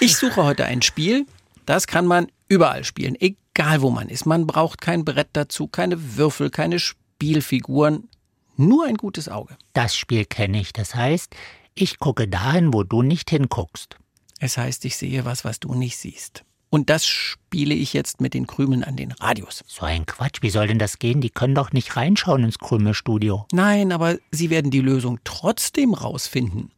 Ich 0.00 0.16
suche 0.16 0.42
heute 0.42 0.64
ein 0.64 0.82
Spiel, 0.82 1.26
das 1.66 1.86
kann 1.86 2.06
man 2.06 2.26
überall 2.48 2.82
spielen, 2.84 3.14
egal 3.20 3.82
wo 3.82 3.90
man 3.90 4.08
ist. 4.08 4.24
Man 4.26 4.46
braucht 4.46 4.80
kein 4.80 5.04
Brett 5.04 5.28
dazu, 5.34 5.68
keine 5.68 6.16
Würfel, 6.16 6.50
keine 6.50 6.78
Spielfiguren, 6.78 8.08
nur 8.56 8.86
ein 8.86 8.96
gutes 8.96 9.28
Auge. 9.28 9.56
Das 9.74 9.94
Spiel 9.94 10.24
kenne 10.24 10.60
ich. 10.60 10.72
Das 10.72 10.94
heißt, 10.94 11.34
ich 11.74 11.98
gucke 11.98 12.26
dahin, 12.28 12.72
wo 12.72 12.82
du 12.82 13.02
nicht 13.02 13.30
hinguckst. 13.30 13.96
Es 14.40 14.56
heißt, 14.56 14.84
ich 14.86 14.96
sehe 14.96 15.24
was, 15.24 15.44
was 15.44 15.60
du 15.60 15.74
nicht 15.74 15.96
siehst. 15.98 16.44
Und 16.72 16.88
das 16.88 17.04
spiele 17.04 17.74
ich 17.74 17.92
jetzt 17.92 18.22
mit 18.22 18.32
den 18.32 18.46
Krümeln 18.46 18.82
an 18.82 18.96
den 18.96 19.12
Radios. 19.12 19.62
So 19.66 19.84
ein 19.84 20.06
Quatsch. 20.06 20.38
Wie 20.40 20.48
soll 20.48 20.68
denn 20.68 20.78
das 20.78 20.98
gehen? 20.98 21.20
Die 21.20 21.28
können 21.28 21.54
doch 21.54 21.72
nicht 21.72 21.96
reinschauen 21.96 22.44
ins 22.44 22.58
Krümelstudio. 22.58 23.46
Nein, 23.52 23.92
aber 23.92 24.16
Sie 24.30 24.48
werden 24.48 24.70
die 24.70 24.80
Lösung 24.80 25.20
trotzdem 25.22 25.92
rausfinden. 25.92 26.70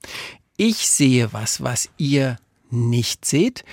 Ich 0.56 0.90
sehe 0.90 1.32
was, 1.32 1.62
was 1.62 1.90
ihr 1.96 2.38
nicht 2.70 3.24
seht, 3.24 3.64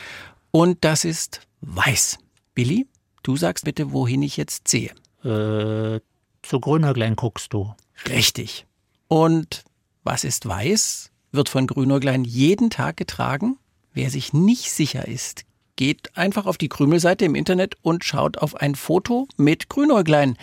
und 0.51 0.85
das 0.85 1.05
ist 1.05 1.41
weiß. 1.61 2.19
Billy, 2.53 2.85
du 3.23 3.35
sagst 3.35 3.65
bitte, 3.65 3.91
wohin 3.91 4.21
ich 4.21 4.37
jetzt 4.37 4.67
sehe. 4.67 4.91
Äh, 5.23 6.01
zu 6.43 6.59
Grünäuglein 6.59 7.15
guckst 7.15 7.51
du. 7.51 7.73
Richtig. 8.07 8.67
Und 9.07 9.63
was 10.03 10.23
ist 10.23 10.47
weiß, 10.47 11.09
wird 11.31 11.49
von 11.49 11.65
Grünäuglein 11.65 12.25
jeden 12.25 12.69
Tag 12.69 12.97
getragen. 12.97 13.57
Wer 13.91 14.11
sich 14.11 14.33
nicht 14.33 14.71
sicher 14.71 15.07
ist, 15.07 15.45
geht 15.75 16.15
einfach 16.17 16.45
auf 16.45 16.57
die 16.57 16.69
Krümelseite 16.69 17.25
im 17.25 17.35
Internet 17.35 17.75
und 17.81 18.03
schaut 18.03 18.37
auf 18.37 18.55
ein 18.55 18.75
Foto 18.75 19.27
mit 19.37 19.69
Grünäuglein. 19.69 20.37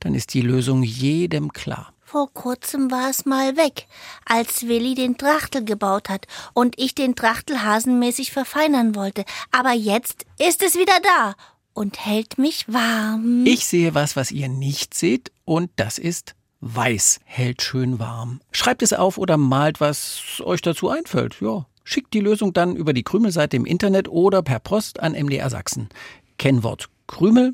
Dann 0.00 0.14
ist 0.14 0.34
die 0.34 0.42
Lösung 0.42 0.82
jedem 0.82 1.52
klar. 1.52 1.92
Vor 2.02 2.32
kurzem 2.32 2.90
war 2.90 3.10
es 3.10 3.26
mal 3.26 3.56
weg, 3.56 3.88
als 4.24 4.68
Willi 4.68 4.94
den 4.94 5.18
Trachtel 5.18 5.64
gebaut 5.64 6.08
hat 6.08 6.26
und 6.52 6.78
ich 6.78 6.94
den 6.94 7.16
Trachtel 7.16 7.62
hasenmäßig 7.62 8.30
verfeinern 8.30 8.94
wollte. 8.94 9.24
Aber 9.50 9.72
jetzt 9.72 10.24
ist 10.38 10.62
es 10.62 10.76
wieder 10.76 10.98
da 11.02 11.34
und 11.74 12.06
hält 12.06 12.38
mich 12.38 12.72
warm. 12.72 13.44
Ich 13.44 13.66
sehe 13.66 13.94
was, 13.94 14.14
was 14.14 14.30
ihr 14.30 14.48
nicht 14.48 14.94
seht, 14.94 15.32
und 15.44 15.70
das 15.76 15.98
ist 15.98 16.34
weiß, 16.60 17.20
hält 17.24 17.62
schön 17.62 17.98
warm. 17.98 18.40
Schreibt 18.50 18.82
es 18.82 18.92
auf 18.92 19.18
oder 19.18 19.36
malt, 19.36 19.80
was 19.80 20.40
euch 20.44 20.62
dazu 20.62 20.88
einfällt. 20.88 21.36
Ja. 21.40 21.66
Schickt 21.88 22.14
die 22.14 22.20
Lösung 22.20 22.52
dann 22.52 22.74
über 22.74 22.92
die 22.92 23.04
Krümelseite 23.04 23.56
im 23.56 23.64
Internet 23.64 24.08
oder 24.08 24.42
per 24.42 24.58
Post 24.58 24.98
an 24.98 25.12
MDR 25.12 25.48
Sachsen. 25.50 25.88
Kennwort 26.36 26.88
Krümel 27.06 27.52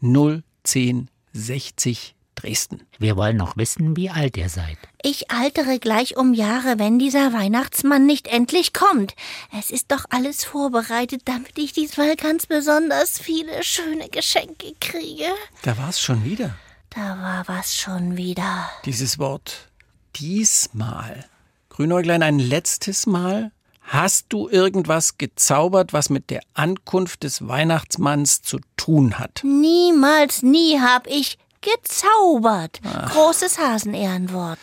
01060 0.00 2.14
Dresden. 2.34 2.86
Wir 2.98 3.14
wollen 3.16 3.36
noch 3.36 3.58
wissen, 3.58 3.94
wie 3.94 4.08
alt 4.08 4.38
ihr 4.38 4.48
seid. 4.48 4.78
Ich 5.02 5.30
altere 5.30 5.78
gleich 5.78 6.16
um 6.16 6.32
Jahre, 6.32 6.78
wenn 6.78 6.98
dieser 6.98 7.34
Weihnachtsmann 7.34 8.06
nicht 8.06 8.26
endlich 8.26 8.72
kommt. 8.72 9.14
Es 9.56 9.70
ist 9.70 9.92
doch 9.92 10.06
alles 10.08 10.44
vorbereitet, 10.44 11.20
damit 11.26 11.58
ich 11.58 11.74
diesmal 11.74 12.16
ganz 12.16 12.46
besonders 12.46 13.18
viele 13.18 13.62
schöne 13.62 14.08
Geschenke 14.08 14.72
kriege. 14.80 15.26
Da 15.60 15.76
war 15.76 15.90
es 15.90 16.00
schon 16.00 16.24
wieder. 16.24 16.56
Da 16.88 17.18
war 17.20 17.46
was 17.48 17.76
schon 17.76 18.16
wieder. 18.16 18.70
Dieses 18.86 19.18
Wort 19.18 19.68
diesmal. 20.16 21.26
Grünäuglein, 21.68 22.22
ein 22.22 22.38
letztes 22.38 23.04
Mal. 23.04 23.52
Hast 23.84 24.26
du 24.30 24.48
irgendwas 24.48 25.18
gezaubert, 25.18 25.92
was 25.92 26.10
mit 26.10 26.30
der 26.30 26.40
Ankunft 26.54 27.22
des 27.22 27.46
Weihnachtsmanns 27.46 28.42
zu 28.42 28.58
tun 28.76 29.18
hat? 29.18 29.42
Niemals, 29.44 30.42
nie 30.42 30.80
hab 30.80 31.06
ich 31.06 31.38
gezaubert. 31.60 32.80
Großes 33.10 33.58
Hasenehrenwort. 33.58 34.58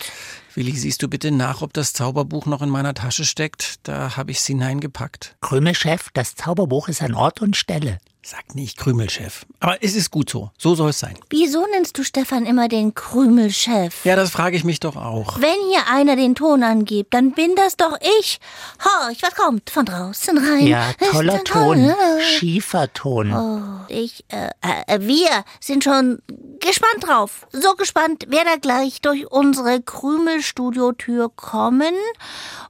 Willi, 0.54 0.72
siehst 0.72 1.02
du 1.02 1.08
bitte 1.08 1.32
nach, 1.32 1.62
ob 1.62 1.74
das 1.74 1.94
Zauberbuch 1.94 2.46
noch 2.46 2.62
in 2.62 2.70
meiner 2.70 2.94
Tasche 2.94 3.24
steckt? 3.24 3.76
Da 3.84 4.18
habe 4.18 4.32
ich's 4.32 4.46
hineingepackt. 4.46 5.38
Krümelchef, 5.42 6.10
das 6.14 6.36
Zauberbuch 6.36 6.90
ist 6.90 7.02
an 7.02 7.14
Ort 7.14 7.42
und 7.42 7.56
Stelle. 7.56 8.00
Sag 8.24 8.54
nicht 8.54 8.78
Krümelchef. 8.78 9.48
Aber 9.60 9.84
es 9.84 9.96
ist 9.96 10.12
gut 10.12 10.30
so. 10.30 10.52
So 10.56 10.76
soll 10.76 10.92
es 10.92 11.00
sein. 11.00 11.18
Wieso 11.32 11.66
nennst 11.74 11.98
du 11.98 12.04
Stefan 12.04 12.46
immer 12.46 12.68
den 12.68 12.94
Krümelchef? 12.94 14.06
Ja, 14.06 14.16
das 14.16 14.30
frage 14.30 14.56
ich 14.56 14.64
mich 14.64 14.80
doch 14.80 14.96
auch. 14.96 15.42
Wenn 15.42 15.58
hier 15.72 15.88
einer 15.92 16.16
den 16.16 16.36
Ton 16.36 16.62
angibt, 16.62 17.16
dann 17.16 17.32
bin 17.32 17.56
das 17.56 17.78
doch 17.78 17.98
ich. 18.20 18.40
Horch, 18.86 19.24
was 19.24 19.34
kommt 19.34 19.72
von 19.72 19.86
draußen 19.86 20.38
rein? 20.38 20.68
Ja, 20.68 20.94
toller 21.12 21.38
Ist 21.38 21.48
Ton. 21.48 21.78
toll. 21.88 22.22
Schiefer 22.22 22.94
Ton. 22.94 23.34
Oh, 23.34 23.86
ich, 23.92 24.24
äh, 24.30 24.50
äh, 24.86 25.00
wir 25.02 25.44
sind 25.60 25.84
schon 25.84 26.22
gespannt 26.60 27.08
drauf. 27.08 27.48
So 27.52 27.74
gespannt, 27.74 28.26
wer 28.28 28.44
da 28.46 28.58
gleich 28.58 29.02
durch 29.02 29.32
unsere 29.32 29.82
Krümelstudiotür 29.82 31.30
kommen 31.36 31.96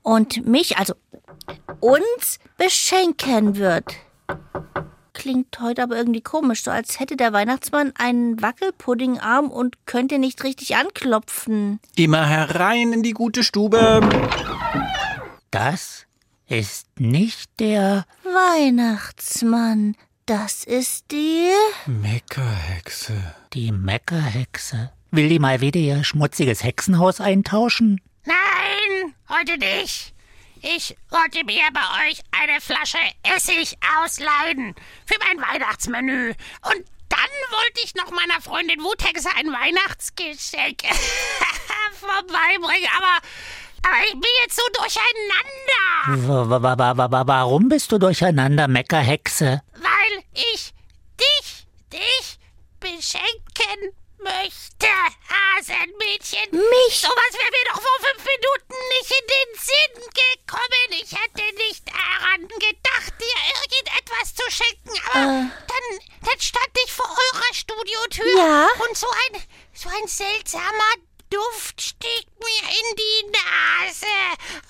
und 0.02 0.46
mich, 0.48 0.78
also 0.78 0.94
uns, 1.82 2.40
beschenken 2.58 3.58
wird. 3.58 3.96
Klingt 5.14 5.60
heute 5.60 5.84
aber 5.84 5.98
irgendwie 5.98 6.22
komisch, 6.22 6.64
so 6.64 6.72
als 6.72 7.00
hätte 7.00 7.18
der 7.18 7.34
Weihnachtsmann 7.34 7.92
einen 7.98 8.42
Wackelpuddingarm 8.42 9.52
und 9.52 9.86
könnte 9.86 10.20
nicht 10.20 10.44
richtig 10.44 10.76
anklopfen. 10.78 11.80
Immer 11.96 12.26
herein 12.28 12.94
in 12.94 13.04
die 13.04 13.12
gute 13.12 13.44
Stube. 13.44 14.02
Das 15.52 16.06
ist 16.48 16.88
nicht 17.00 17.60
der. 17.60 18.06
Weihnachtsmann, 18.24 19.96
das 20.26 20.64
ist 20.64 21.12
die. 21.12 21.50
Meckerhexe. 21.86 23.14
die 23.54 23.72
Meckerhexe. 23.72 24.92
Will 25.12 25.28
die 25.28 25.40
mal 25.40 25.60
wieder 25.60 25.80
ihr 25.80 26.06
schmutziges 26.06 26.64
Hexenhaus 26.64 27.20
eintauschen? 27.20 28.00
Nein, 28.26 29.14
heute 29.28 29.58
nicht. 29.58 30.14
Ich 30.62 30.96
wollte 31.10 31.44
mir 31.44 31.64
bei 31.74 32.08
euch 32.10 32.22
eine 32.32 32.62
Flasche 32.62 32.98
Essig 33.24 33.78
ausleihen 34.00 34.74
für 35.06 35.18
mein 35.20 35.42
Weihnachtsmenü. 35.42 36.30
Und 36.64 36.86
dann 37.10 37.30
wollte 37.52 37.82
ich 37.84 37.94
noch 37.96 38.10
meiner 38.12 38.40
Freundin 38.42 38.82
Wuthexe 38.84 39.30
ein 39.38 39.52
Weihnachtsgeschenk 39.52 40.84
vorbeibringen. 42.00 42.88
Aber, 42.98 43.18
aber 43.88 44.04
ich 44.06 44.14
bin 44.14 44.30
jetzt 44.44 44.56
so 44.56 44.64
durcheinander, 44.74 45.50
Warum 47.28 47.70
bist 47.70 47.92
du 47.92 47.98
durcheinander, 47.98 48.68
Meckerhexe? 48.68 49.62
weil 49.74 50.24
ich 50.34 50.74
dich, 51.20 51.66
dich 51.92 52.38
beschenken 52.80 53.96
möchte, 54.24 54.88
Hasenmädchen. 55.30 56.52
Mich? 56.52 57.00
Sowas 57.00 57.34
wäre 57.34 57.52
mir 57.52 57.66
doch 57.74 57.82
vor 57.82 58.00
fünf 58.00 58.24
Minuten 58.26 58.76
nicht 59.00 59.12
in 59.12 59.28
den 59.28 59.50
Sinn 59.60 59.96
gekommen. 60.14 60.92
Ich 61.04 61.12
hätte 61.12 61.44
nicht 61.58 61.84
daran 61.88 62.48
gedacht, 62.48 63.14
dir 63.20 63.38
irgendetwas 63.62 64.34
zu 64.36 64.44
schenken. 64.52 64.96
Aber 65.14 65.50
dann, 65.68 65.86
dann 66.22 66.40
stand 66.40 66.72
ich 66.86 66.92
vor 66.92 67.10
eurer 67.10 67.54
Studiotür 67.54 68.38
Ja? 68.38 68.68
und 68.88 68.96
so 68.98 69.08
ein, 69.10 69.42
so 69.74 69.90
ein 69.90 70.08
seltsamer 70.08 70.94
Duft 71.32 71.82
stieg 71.82 72.28
mir 72.40 72.64
in 72.70 72.96
die 72.98 73.26
Nase. 73.32 74.06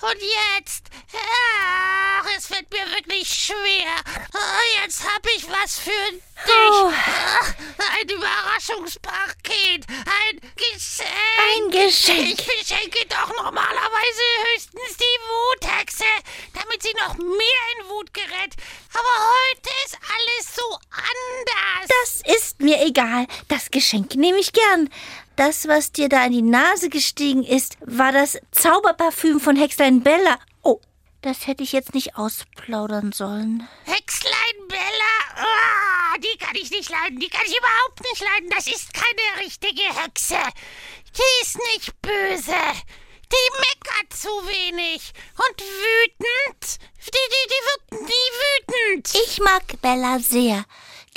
Und 0.00 0.22
jetzt, 0.22 0.84
ach, 1.12 2.24
es 2.38 2.48
wird 2.50 2.70
mir 2.70 2.86
wirklich 2.94 3.28
schwer. 3.28 3.96
Oh, 4.32 4.62
jetzt 4.84 5.02
habe 5.02 5.28
ich 5.36 5.48
was 5.50 5.78
für 5.80 5.90
dich. 5.90 6.22
Oh. 6.48 6.92
Ach, 6.92 7.54
ein 8.00 8.08
Überraschungspaket, 8.08 9.86
ein 9.88 10.40
Geschenk. 10.56 11.08
Ein 11.56 11.70
Geschenk. 11.72 12.38
Ich 12.38 12.46
beschenke 12.46 13.06
doch 13.06 13.28
normalerweise 13.36 14.22
höchstens 14.54 14.96
die 14.98 15.18
Wuthexe, 15.28 16.04
damit 16.54 16.80
sie 16.82 16.94
noch 16.94 17.14
mehr 17.16 17.62
in 17.80 17.88
Wut 17.88 18.12
gerät. 18.14 18.54
Aber 18.94 19.14
heute 19.30 19.70
ist 19.86 19.96
alles 19.96 20.54
so 20.54 20.78
anders. 20.92 21.88
Das 21.88 22.22
ist 22.36 22.60
mir 22.60 22.80
egal. 23.02 23.26
Das 23.48 23.70
Geschenk 23.70 24.14
nehme 24.14 24.38
ich 24.38 24.52
gern. 24.52 24.88
Das, 25.36 25.66
was 25.66 25.92
dir 25.92 26.08
da 26.08 26.24
in 26.26 26.32
die 26.32 26.42
Nase 26.42 26.88
gestiegen 26.88 27.42
ist, 27.42 27.76
war 27.80 28.12
das 28.12 28.38
Zauberparfüm 28.50 29.40
von 29.40 29.56
Hexlein 29.56 30.02
Bella. 30.02 30.38
Oh, 30.62 30.80
das 31.22 31.46
hätte 31.46 31.62
ich 31.62 31.72
jetzt 31.72 31.94
nicht 31.94 32.16
ausplaudern 32.16 33.12
sollen. 33.12 33.66
Hexlein 33.84 34.68
Bella, 34.68 35.44
ah, 35.44 36.18
die 36.18 36.38
kann 36.38 36.54
ich 36.54 36.70
nicht 36.70 36.90
leiden, 36.90 37.18
die 37.18 37.28
kann 37.28 37.46
ich 37.46 37.56
überhaupt 37.56 38.02
nicht 38.02 38.22
leiden. 38.22 38.50
Das 38.50 38.66
ist 38.66 38.92
keine 38.92 39.44
richtige 39.44 39.82
Hexe. 40.02 40.38
Die 41.16 41.42
ist 41.42 41.58
nicht 41.72 42.02
böse. 42.02 42.60
Die 43.32 43.50
meckert 43.58 44.12
zu 44.12 44.28
wenig. 44.28 45.12
Und 45.38 45.60
wütend, 45.62 46.78
die, 47.06 47.10
die, 47.10 47.48
die 47.48 47.96
wird 47.96 48.02
nie 48.02 48.90
wütend. 48.90 49.14
Ich 49.26 49.38
mag 49.40 49.80
Bella 49.80 50.18
sehr. 50.18 50.66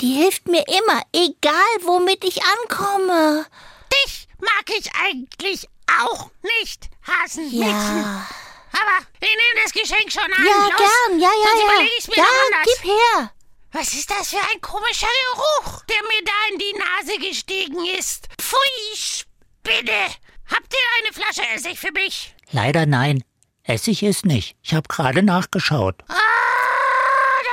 Die 0.00 0.12
hilft 0.12 0.46
mir 0.46 0.64
immer, 0.68 1.02
egal 1.12 1.76
womit 1.82 2.22
ich 2.24 2.40
ankomme. 2.44 3.46
Dich 3.92 4.28
mag 4.40 4.68
ich 4.78 4.90
eigentlich 4.94 5.66
auch 6.00 6.30
nicht, 6.60 6.90
Hasenmädchen. 7.06 7.62
Ja. 7.62 8.26
Aber 8.72 9.06
wir 9.20 9.28
nehmen 9.28 9.60
das 9.64 9.72
Geschenk 9.72 10.12
schon 10.12 10.22
an. 10.24 10.44
Ja, 10.44 10.68
Los, 10.68 10.76
gern, 10.76 11.20
ja, 11.20 11.30
sonst 11.30 11.44
ja, 11.44 11.64
überlege 11.64 11.90
ja. 11.90 11.96
ich's 11.98 12.08
mir 12.08 12.16
Ja, 12.16 12.24
gib 12.64 12.84
her. 12.84 13.32
Was 13.72 13.94
ist 13.94 14.10
das 14.10 14.30
für 14.30 14.40
ein 14.52 14.60
komischer 14.60 15.08
Geruch, 15.34 15.82
der 15.84 16.02
mir 16.02 16.24
da 16.24 16.32
in 16.52 16.58
die 16.58 16.74
Nase 16.74 17.18
gestiegen 17.18 17.84
ist? 17.86 18.28
Pfui, 18.38 18.96
Spinne! 18.96 20.10
Habt 20.50 20.72
ihr 20.72 21.04
eine 21.04 21.12
Flasche 21.12 21.48
Essig 21.54 21.78
für 21.78 21.92
mich? 21.92 22.34
Leider 22.52 22.86
nein. 22.86 23.24
Essig 23.64 24.02
ist 24.02 24.24
nicht. 24.24 24.56
Ich 24.62 24.74
habe 24.74 24.86
gerade 24.88 25.22
nachgeschaut. 25.22 25.96
Ah, 26.08 26.14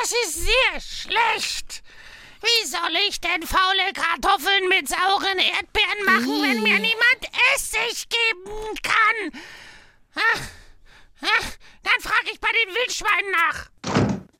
das 0.01 0.11
ist 0.11 0.43
sehr 0.45 0.81
schlecht. 0.81 1.82
Wie 2.43 2.67
soll 2.67 2.91
ich 3.07 3.21
denn 3.21 3.41
faule 3.43 3.93
Kartoffeln 3.93 4.67
mit 4.67 4.89
sauren 4.89 5.39
Erdbeeren 5.39 6.05
machen, 6.05 6.41
wenn 6.41 6.61
mir 6.61 6.77
niemand 6.77 7.21
Essig 7.55 8.09
geben 8.09 8.51
kann? 8.81 9.41
Ah, 10.15 10.39
ah, 11.21 11.45
dann 11.83 12.01
frage 12.01 12.31
ich 12.33 12.41
bei 12.41 12.49
den 12.49 12.75
Wildschweinen 12.75 13.31
nach. 13.31 13.69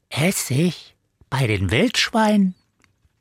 Essig? 0.10 0.96
Bei 1.30 1.48
den 1.48 1.72
Wildschweinen? 1.72 2.56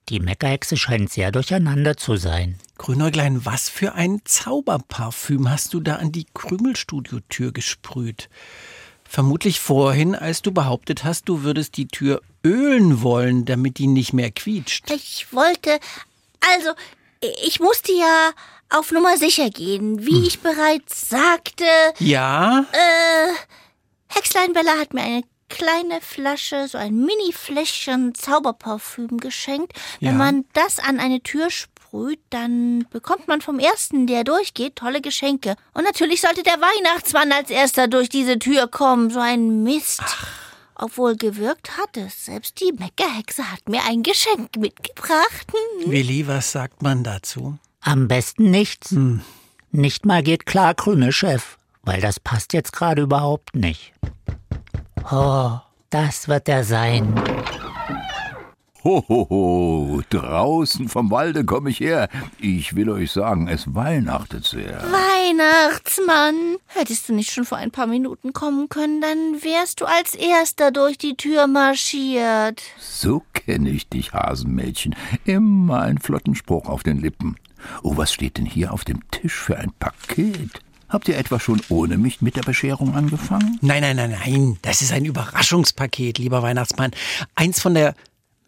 Die 0.09 0.19
Meckerhexe 0.19 0.77
scheint 0.77 1.13
sehr 1.13 1.31
durcheinander 1.31 1.97
zu 1.97 2.17
sein. 2.17 2.59
Grünäuglein, 2.77 3.47
was 3.47 3.69
für 3.69 3.95
ein 3.95 4.23
Zauberparfüm 4.25 5.49
hast 5.49 5.75
du 5.75 5.81
da 5.81 5.97
an 5.97 6.11
die 6.11 6.27
Krümelstudiotür 6.35 7.53
gesprüht? 7.53 8.29
Vermutlich 9.05 9.61
vorhin, 9.61 10.17
als 10.17 10.43
du 10.43 10.51
behauptet 10.51 11.05
hast, 11.05 11.29
du 11.29 11.45
würdest 11.45 11.77
die 11.77 11.87
Tür 11.87 12.21
ölen 12.45 13.03
wollen, 13.03 13.45
damit 13.45 13.79
die 13.79 13.87
nicht 13.87 14.13
mehr 14.13 14.31
quietscht. 14.31 14.91
Ich 14.91 15.33
wollte. 15.33 15.79
Also, 16.55 16.71
ich 17.45 17.61
musste 17.61 17.93
ja 17.93 18.31
auf 18.71 18.91
Nummer 18.91 19.17
sicher 19.17 19.51
gehen. 19.51 20.05
Wie 20.05 20.27
ich 20.27 20.41
bereits 20.41 21.09
sagte, 21.09 21.65
Ja? 21.99 22.61
äh, 22.73 23.33
Hexlein 24.09 24.53
Bella 24.53 24.79
hat 24.79 24.93
mir 24.95 25.03
eine 25.03 25.23
kleine 25.49 26.01
Flasche, 26.01 26.67
so 26.69 26.79
ein 26.79 26.95
Mini-Fläschchen 26.97 28.15
Zauberparfüm 28.15 29.19
geschenkt. 29.19 29.73
Wenn 30.01 30.13
Ja. 30.13 30.15
man 30.19 30.45
das 30.55 30.79
an 30.79 30.99
eine 30.99 31.23
Tür 31.23 31.51
sprüht, 31.51 32.21
dann 32.31 32.87
bekommt 32.91 33.29
man 33.29 33.43
vom 33.43 33.59
ersten, 33.59 34.07
der 34.07 34.25
durchgeht, 34.25 34.77
tolle 34.77 35.03
Geschenke. 35.03 35.57
Und 35.75 35.85
natürlich 35.85 36.23
sollte 36.23 36.43
der 36.43 36.59
Weihnachtsmann 36.61 37.31
als 37.33 37.51
erster 37.51 37.87
durch 37.87 38.09
diese 38.09 38.39
Tür 38.39 38.67
kommen. 38.67 39.11
So 39.11 39.21
ein 39.21 39.63
Mist. 39.63 40.01
Obwohl 40.83 41.17
gewirkt 41.17 41.79
hat 41.79 41.97
es. 41.97 42.25
Selbst 42.25 42.61
die 42.61 42.73
Meckerhexe 42.73 43.53
hat 43.53 43.69
mir 43.69 43.83
ein 43.89 44.03
Geschenk 44.03 44.57
mitgebracht. 44.57 45.47
Hm. 45.53 45.93
Willi, 45.93 46.27
was 46.27 46.51
sagt 46.51 46.83
man 46.83 47.05
dazu? 47.05 47.57
Am 47.81 48.09
besten 48.09 48.51
nichts. 48.51 48.93
Nicht 49.71 50.05
mal 50.05 50.25
geht 50.25 50.45
klar, 50.45 50.75
Krümelchef, 50.75 51.57
weil 51.83 52.01
das 52.01 52.19
passt 52.19 52.53
jetzt 52.53 52.73
gerade 52.73 53.03
überhaupt 53.03 53.55
nicht. 53.55 53.93
Oh, 55.11 55.61
das 55.91 56.27
wird 56.27 56.49
er 56.49 56.65
sein. 56.65 57.15
Hohoho, 58.85 60.03
draußen 60.11 60.89
vom 60.89 61.11
Walde 61.11 61.45
komme 61.45 61.71
ich 61.71 61.79
her. 61.79 62.09
Ich 62.41 62.75
will 62.75 62.91
euch 62.91 63.13
sagen, 63.13 63.47
es 63.47 63.75
weihnachtet 63.75 64.45
sehr. 64.45 64.83
Weihnachtsmann. 64.83 66.57
Hättest 66.67 67.09
du 67.09 67.15
nicht 67.15 67.31
schon 67.31 67.45
vor 67.45 67.59
ein 67.59 67.71
paar 67.71 67.87
Minuten 67.87 68.33
kommen 68.33 68.69
können, 68.69 69.01
dann 69.01 69.43
wärst 69.43 69.81
du 69.81 69.85
als 69.85 70.15
erster 70.15 70.73
durch 70.73 70.99
die 70.99 71.17
Tür 71.17 71.47
marschiert. 71.47 72.63
So 72.79 73.23
kenne 73.35 73.71
ich 73.71 73.89
dich, 73.89 74.13
Hasenmädchen. 74.13 74.97
Immer 75.25 75.83
einen 75.83 75.99
flotten 75.99 76.35
Spruch 76.35 76.67
auf 76.67 76.83
den 76.83 77.01
Lippen. 77.01 77.37
Oh, 77.85 77.97
was 77.97 78.13
steht 78.13 78.39
denn 78.39 78.47
hier 78.47 78.73
auf 78.73 78.85
dem 78.85 79.09
Tisch 79.11 79.35
für 79.35 79.59
ein 79.59 79.73
Paket? 79.79 80.61
Habt 80.89 81.09
ihr 81.09 81.17
etwa 81.17 81.41
schon 81.41 81.63
ohne 81.71 81.97
mich 81.97 82.21
mit 82.21 82.37
der 82.37 82.43
Bescherung 82.43 82.95
angefangen? 82.95 83.59
Nein, 83.63 83.81
nein, 83.81 83.97
nein, 83.97 84.11
nein. 84.11 84.59
Das 84.61 84.83
ist 84.83 84.93
ein 84.93 85.07
Überraschungspaket, 85.07 86.19
lieber 86.19 86.43
Weihnachtsmann. 86.43 86.91
Eins 87.35 87.61
von 87.61 87.73
der 87.73 87.95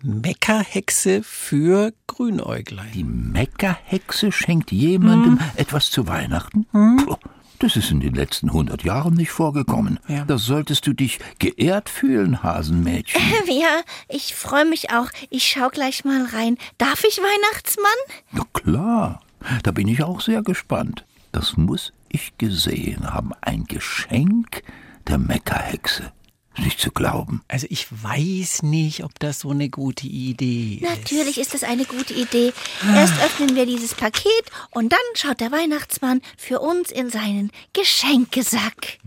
Meckerhexe 0.05 1.23
für 1.23 1.95
Grünäuglein. 2.07 2.93
Die 2.93 3.05
Meckerhexe 3.05 4.31
schenkt 4.33 4.71
jemandem 4.71 5.41
etwas 5.57 5.91
zu 5.91 6.07
Weihnachten? 6.07 6.67
Puh, 6.73 7.17
das 7.59 7.77
ist 7.77 7.91
in 7.91 8.01
den 8.01 8.15
letzten 8.15 8.53
hundert 8.53 8.85
Jahren 8.85 9.15
nicht 9.15 9.31
vorgekommen. 9.31 9.99
Ja. 10.07 10.27
Da 10.27 10.37
solltest 10.37 10.87
du 10.87 10.93
dich 10.93 11.21
geehrt 11.39 11.89
fühlen, 11.89 12.43
Hasenmädchen. 12.43 13.23
Ja, 13.47 13.81
ich 14.09 14.35
freue 14.35 14.67
mich 14.67 14.91
auch. 14.91 15.09
Ich 15.31 15.49
schau 15.49 15.71
gleich 15.71 16.05
mal 16.05 16.27
rein. 16.27 16.59
Darf 16.77 17.03
ich, 17.05 17.19
Weihnachtsmann? 17.19 18.21
Na 18.33 18.45
klar, 18.53 19.23
da 19.63 19.71
bin 19.71 19.89
ich 19.89 20.03
auch 20.03 20.21
sehr 20.21 20.43
gespannt. 20.43 21.07
Das 21.33 21.57
muss 21.57 21.95
ich 22.11 22.37
gesehen 22.37 23.13
haben. 23.13 23.33
Ein 23.41 23.65
Geschenk 23.65 24.63
der 25.09 25.17
Meckerhexe. 25.19 26.13
Nicht 26.57 26.81
zu 26.81 26.93
glauben. 26.93 27.43
Also 27.49 27.67
ich 27.69 27.87
weiß 27.91 28.63
nicht, 28.63 29.03
ob 29.03 29.19
das 29.19 29.41
so 29.41 29.51
eine 29.51 29.69
gute 29.69 30.07
Idee 30.07 30.81
ist. 30.81 30.89
Natürlich 30.89 31.39
ist 31.39 31.55
es 31.55 31.65
eine 31.65 31.85
gute 31.85 32.15
Idee. 32.15 32.53
Erst 32.95 33.15
öffnen 33.23 33.57
wir 33.57 33.67
dieses 33.67 33.95
Paket 33.95 34.45
und 34.71 34.93
dann 34.93 35.01
schaut 35.15 35.41
der 35.41 35.51
Weihnachtsmann 35.51 36.21
für 36.37 36.61
uns 36.61 36.93
in 36.93 37.11
seinen 37.11 37.51
Geschenkesack. 37.73 38.99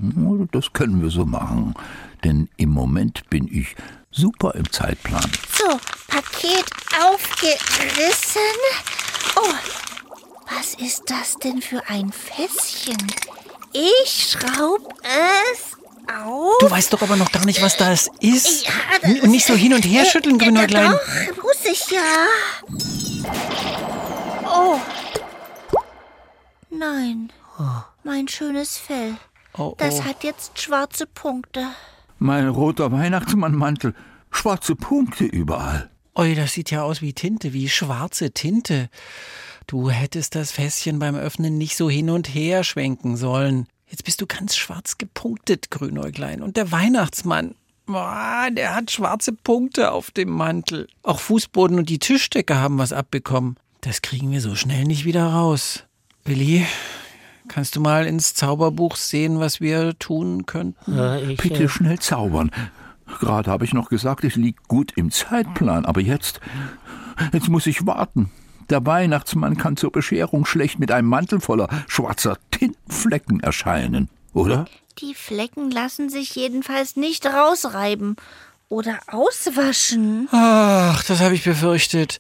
Das 0.51 0.73
können 0.73 1.01
wir 1.01 1.09
so 1.09 1.25
machen. 1.25 1.73
Denn 2.23 2.49
im 2.57 2.71
Moment 2.71 3.29
bin 3.29 3.47
ich 3.49 3.75
super 4.11 4.55
im 4.55 4.69
Zeitplan. 4.71 5.31
So, 5.55 5.79
Paket 6.07 6.65
aufgerissen. 7.01 8.41
Oh, 9.37 9.53
was 10.49 10.73
ist 10.73 11.03
das 11.07 11.35
denn 11.35 11.61
für 11.61 11.87
ein 11.87 12.11
Fässchen? 12.11 12.97
Ich 13.71 14.31
schraub 14.31 14.93
es 15.03 15.76
auf. 16.25 16.53
Du 16.59 16.69
weißt 16.69 16.93
doch 16.93 17.01
aber 17.01 17.15
noch 17.15 17.31
gar 17.31 17.45
nicht, 17.45 17.61
was 17.61 17.77
das 17.77 18.09
ist. 18.19 18.65
Ja, 18.65 18.71
das 19.01 19.11
N- 19.23 19.31
Nicht 19.31 19.45
so 19.45 19.53
hin 19.55 19.73
und 19.73 19.83
her 19.85 20.05
schütteln, 20.05 20.39
Äh, 20.39 20.43
äh, 20.43 20.45
Grünäuglein. 20.47 20.91
Doch, 20.91 21.43
muss 21.43 21.65
ich 21.65 21.89
ja. 21.91 22.27
Oh. 24.45 24.79
Nein. 26.69 27.31
Mein 28.03 28.27
schönes 28.27 28.77
Fell. 28.77 29.17
Oh, 29.57 29.73
Das 29.77 29.99
oh. 30.01 30.03
hat 30.05 30.23
jetzt 30.23 30.59
schwarze 30.61 31.07
Punkte. 31.07 31.65
Mein 32.19 32.47
roter 32.47 32.91
Weihnachtsmannmantel. 32.91 33.93
Schwarze 34.31 34.75
Punkte 34.75 35.23
überall. 35.25 35.89
Oi, 36.15 36.35
das 36.35 36.53
sieht 36.53 36.71
ja 36.71 36.83
aus 36.83 37.01
wie 37.01 37.13
Tinte, 37.13 37.53
wie 37.53 37.69
schwarze 37.69 38.31
Tinte. 38.31 38.89
Du 39.67 39.89
hättest 39.89 40.35
das 40.35 40.51
Fässchen 40.51 40.99
beim 40.99 41.15
Öffnen 41.15 41.57
nicht 41.57 41.75
so 41.77 41.89
hin 41.89 42.09
und 42.09 42.27
her 42.33 42.63
schwenken 42.63 43.17
sollen. 43.17 43.67
Jetzt 43.89 44.03
bist 44.03 44.21
du 44.21 44.27
ganz 44.27 44.55
schwarz 44.55 44.97
gepunktet, 44.97 45.71
Grünäuglein. 45.71 46.41
Und 46.41 46.57
der 46.57 46.71
Weihnachtsmann, 46.71 47.55
boah, 47.85 48.47
der 48.51 48.75
hat 48.75 48.91
schwarze 48.91 49.31
Punkte 49.31 49.91
auf 49.91 50.11
dem 50.11 50.29
Mantel. 50.29 50.87
Auch 51.03 51.19
Fußboden 51.19 51.79
und 51.79 51.89
die 51.89 51.99
Tischdecke 51.99 52.57
haben 52.57 52.77
was 52.77 52.91
abbekommen. 52.91 53.55
Das 53.81 54.01
kriegen 54.01 54.31
wir 54.31 54.41
so 54.41 54.55
schnell 54.55 54.83
nicht 54.83 55.05
wieder 55.05 55.25
raus. 55.25 55.85
Willi, 56.25 56.65
kannst 57.47 57.77
du 57.77 57.79
mal 57.79 58.05
ins 58.05 58.33
Zauberbuch 58.33 58.97
sehen, 58.97 59.39
was 59.39 59.61
wir 59.61 59.97
tun 59.97 60.45
könnten? 60.45 60.97
Äh, 60.97 61.31
ich, 61.31 61.37
Bitte 61.37 61.63
äh, 61.63 61.69
schnell 61.69 61.99
zaubern. 61.99 62.51
Gerade 63.19 63.49
habe 63.49 63.63
ich 63.63 63.73
noch 63.73 63.87
gesagt, 63.87 64.25
ich 64.25 64.35
liege 64.35 64.59
gut 64.67 64.91
im 64.97 65.11
Zeitplan, 65.11 65.85
aber 65.85 66.01
jetzt, 66.01 66.41
jetzt 67.31 67.47
muss 67.47 67.65
ich 67.65 67.85
warten. 67.85 68.31
Der 68.69 68.85
Weihnachtsmann 68.85 69.57
kann 69.57 69.77
zur 69.77 69.91
Bescherung 69.91 70.45
schlecht 70.45 70.79
mit 70.79 70.91
einem 70.91 71.07
Mantel 71.07 71.39
voller 71.39 71.67
schwarzer 71.87 72.37
Tintenflecken 72.51 73.39
erscheinen, 73.39 74.09
oder? 74.33 74.65
Die 74.99 75.13
Flecken 75.13 75.71
lassen 75.71 76.09
sich 76.09 76.35
jedenfalls 76.35 76.95
nicht 76.95 77.25
rausreiben 77.25 78.15
oder 78.69 78.99
auswaschen. 79.07 80.27
Ach, 80.31 81.03
das 81.03 81.19
habe 81.21 81.35
ich 81.35 81.43
befürchtet. 81.43 82.19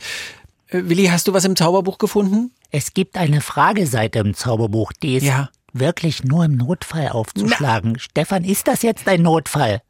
Äh, 0.69 0.83
Willi, 0.85 1.07
hast 1.07 1.27
du 1.27 1.33
was 1.33 1.45
im 1.45 1.55
Zauberbuch 1.55 1.97
gefunden? 1.97 2.51
es 2.69 2.93
gibt 2.93 3.15
eine 3.17 3.39
Frageseite 3.39 4.19
im 4.19 4.33
Zauberbuch, 4.33 4.91
die 5.01 5.15
ist 5.15 5.23
Ja. 5.23 5.49
wirklich 5.73 6.23
nur 6.25 6.43
im 6.45 6.57
Notfall 6.57 7.07
aufzuschlagen. 7.09 7.97
Stefan, 7.97 8.43
ist 8.43 8.67
das 8.67 8.81
jetzt 8.81 9.07
ein 9.07 9.21
Notfall? 9.21 9.81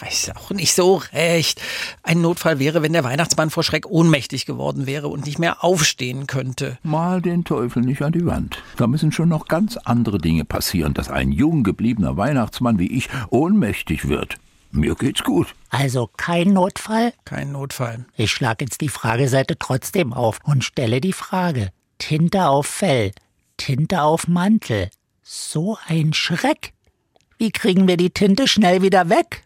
Ich 0.00 0.06
weiß 0.06 0.36
auch 0.36 0.50
nicht 0.50 0.72
so 0.74 1.02
recht. 1.12 1.60
Ein 2.02 2.22
Notfall 2.22 2.58
wäre, 2.58 2.80
wenn 2.80 2.94
der 2.94 3.04
Weihnachtsmann 3.04 3.50
vor 3.50 3.62
Schreck 3.62 3.86
ohnmächtig 3.86 4.46
geworden 4.46 4.86
wäre 4.86 5.08
und 5.08 5.26
nicht 5.26 5.38
mehr 5.38 5.62
aufstehen 5.62 6.26
könnte. 6.26 6.78
Mal 6.82 7.20
den 7.20 7.44
Teufel 7.44 7.82
nicht 7.82 8.00
an 8.00 8.12
die 8.12 8.24
Wand. 8.24 8.62
Da 8.78 8.86
müssen 8.86 9.12
schon 9.12 9.28
noch 9.28 9.46
ganz 9.46 9.76
andere 9.76 10.16
Dinge 10.18 10.46
passieren, 10.46 10.94
dass 10.94 11.10
ein 11.10 11.32
jung 11.32 11.64
gebliebener 11.64 12.16
Weihnachtsmann 12.16 12.78
wie 12.78 12.90
ich 12.90 13.08
ohnmächtig 13.28 14.08
wird. 14.08 14.36
Mir 14.72 14.94
geht's 14.94 15.22
gut. 15.22 15.48
Also 15.68 16.08
kein 16.16 16.54
Notfall? 16.54 17.12
Kein 17.24 17.52
Notfall. 17.52 18.06
Ich 18.16 18.30
schlage 18.30 18.64
jetzt 18.64 18.80
die 18.80 18.88
Frageseite 18.88 19.58
trotzdem 19.58 20.12
auf 20.12 20.38
und 20.44 20.64
stelle 20.64 21.00
die 21.02 21.12
Frage. 21.12 21.72
Tinte 21.98 22.46
auf 22.46 22.66
Fell, 22.66 23.10
Tinte 23.58 24.02
auf 24.02 24.28
Mantel. 24.28 24.88
So 25.22 25.76
ein 25.86 26.14
Schreck. 26.14 26.72
Wie 27.36 27.50
kriegen 27.50 27.86
wir 27.86 27.96
die 27.96 28.10
Tinte 28.10 28.48
schnell 28.48 28.80
wieder 28.80 29.10
weg? 29.10 29.44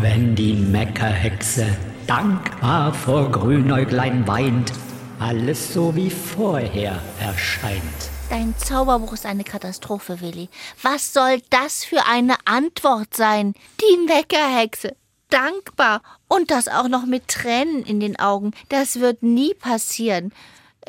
Wenn 0.00 0.34
die 0.34 0.54
Meckerhexe 0.54 1.66
dankbar 2.06 2.92
vor 2.92 3.30
Grünäuglein 3.30 4.26
weint, 4.26 4.72
alles 5.18 5.72
so 5.72 5.94
wie 5.94 6.10
vorher 6.10 7.00
erscheint. 7.20 8.10
Dein 8.30 8.54
Zauberbuch 8.56 9.12
ist 9.14 9.26
eine 9.26 9.44
Katastrophe, 9.44 10.20
Willi. 10.20 10.48
Was 10.82 11.12
soll 11.12 11.42
das 11.50 11.84
für 11.84 12.06
eine 12.06 12.36
Antwort 12.44 13.14
sein? 13.14 13.54
Die 13.80 14.06
Meckerhexe. 14.06 14.96
Dankbar. 15.30 16.02
Und 16.28 16.50
das 16.50 16.68
auch 16.68 16.88
noch 16.88 17.06
mit 17.06 17.28
Tränen 17.28 17.82
in 17.84 18.00
den 18.00 18.18
Augen. 18.18 18.52
Das 18.68 19.00
wird 19.00 19.22
nie 19.22 19.54
passieren. 19.54 20.32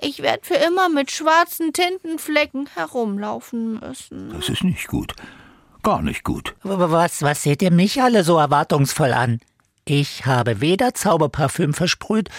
Ich 0.02 0.22
werde 0.22 0.46
für 0.46 0.56
immer 0.56 0.90
mit 0.90 1.12
schwarzen 1.12 1.74
Tintenflecken 1.74 2.70
herumlaufen 2.76 3.80
müssen. 3.80 4.32
Das 4.32 4.50
ist 4.50 4.64
nicht 4.64 4.88
gut. 4.88 5.14
Gar 5.84 6.02
nicht 6.04 6.24
gut. 6.24 6.56
Was, 6.64 7.22
was 7.22 7.42
seht 7.42 7.62
ihr 7.62 7.72
mich 7.72 8.02
alle 8.02 8.24
so 8.24 8.38
erwartungsvoll 8.38 9.14
an? 9.14 9.40
Ich 9.84 10.26
habe 10.26 10.62
weder 10.62 10.94
Zauberparfüm 10.94 11.74
versprüht, 11.74 12.30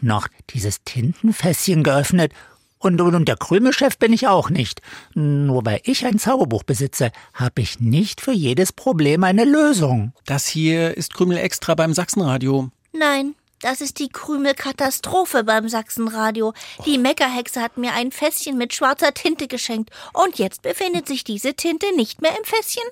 noch 0.00 0.28
dieses 0.50 0.82
Tintenfässchen 0.84 1.82
geöffnet. 1.82 2.32
Und, 2.78 3.00
und, 3.00 3.14
und 3.14 3.28
der 3.28 3.36
Krümelchef 3.36 3.98
bin 3.98 4.12
ich 4.12 4.28
auch 4.28 4.50
nicht. 4.50 4.80
Nur 5.14 5.64
weil 5.64 5.80
ich 5.84 6.06
ein 6.06 6.18
Zauberbuch 6.18 6.62
besitze, 6.62 7.10
habe 7.34 7.62
ich 7.62 7.80
nicht 7.80 8.20
für 8.20 8.32
jedes 8.32 8.72
Problem 8.72 9.24
eine 9.24 9.44
Lösung. 9.44 10.12
Das 10.24 10.46
hier 10.46 10.96
ist 10.96 11.14
Krümel 11.14 11.38
extra 11.38 11.74
beim 11.74 11.94
Sachsenradio. 11.94 12.70
Nein, 12.92 13.34
das 13.66 13.80
ist 13.80 13.98
die 13.98 14.08
Krümelkatastrophe 14.08 15.42
beim 15.42 15.68
Sachsenradio. 15.68 16.54
Die 16.84 16.98
Meckerhexe 16.98 17.60
hat 17.60 17.76
mir 17.76 17.94
ein 17.94 18.12
Fässchen 18.12 18.56
mit 18.56 18.72
schwarzer 18.72 19.12
Tinte 19.12 19.48
geschenkt. 19.48 19.90
Und 20.12 20.38
jetzt 20.38 20.62
befindet 20.62 21.08
sich 21.08 21.24
diese 21.24 21.54
Tinte 21.54 21.86
nicht 21.96 22.22
mehr 22.22 22.30
im 22.38 22.44
Fässchen, 22.44 22.84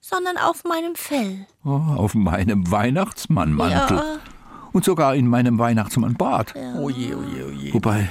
sondern 0.00 0.36
auf 0.36 0.62
meinem 0.62 0.94
Fell. 0.94 1.48
Oh, 1.64 1.70
auf 1.96 2.14
meinem 2.14 2.70
Weihnachtsmannmantel. 2.70 3.96
Ja. 3.96 4.18
Und 4.70 4.84
sogar 4.84 5.16
in 5.16 5.26
meinem 5.26 5.58
Weihnachtsmannbart. 5.58 6.54
Oh 6.78 6.88
je, 6.88 7.14
oh 7.14 7.24
je, 7.24 7.42
oh 7.42 7.50
je. 7.50 7.74
Wobei, 7.74 8.08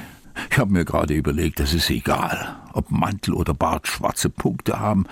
ich 0.50 0.58
habe 0.58 0.74
mir 0.74 0.84
gerade 0.84 1.14
überlegt, 1.14 1.62
es 1.62 1.74
ist 1.74 1.90
egal, 1.90 2.62
ob 2.74 2.92
Mantel 2.92 3.36
oder 3.36 3.54
Bart 3.54 3.88
schwarze 3.88 4.30
Punkte 4.30 4.82
haben. 4.82 5.06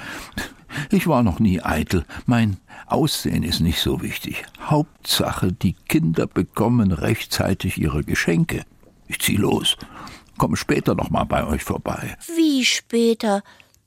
Ich 0.91 1.07
war 1.07 1.23
noch 1.23 1.39
nie 1.39 1.61
eitel. 1.61 2.03
Mein 2.25 2.57
Aussehen 2.91 3.43
ist 3.43 3.59
nicht 3.59 3.79
so 3.79 4.01
wichtig. 4.01 4.45
Hauptsache, 4.59 5.53
die 5.53 5.73
Kinder 5.73 6.27
bekommen 6.27 6.91
rechtzeitig 6.91 7.77
ihre 7.77 8.03
Geschenke. 8.03 8.65
Ich 9.07 9.19
zieh 9.19 9.37
los. 9.37 9.77
komme 10.37 10.57
später 10.57 10.95
noch 10.95 11.09
mal 11.09 11.25
bei 11.25 11.45
euch 11.45 11.63
vorbei. 11.63 12.17
Wie 12.35 12.65
später? 12.65 13.43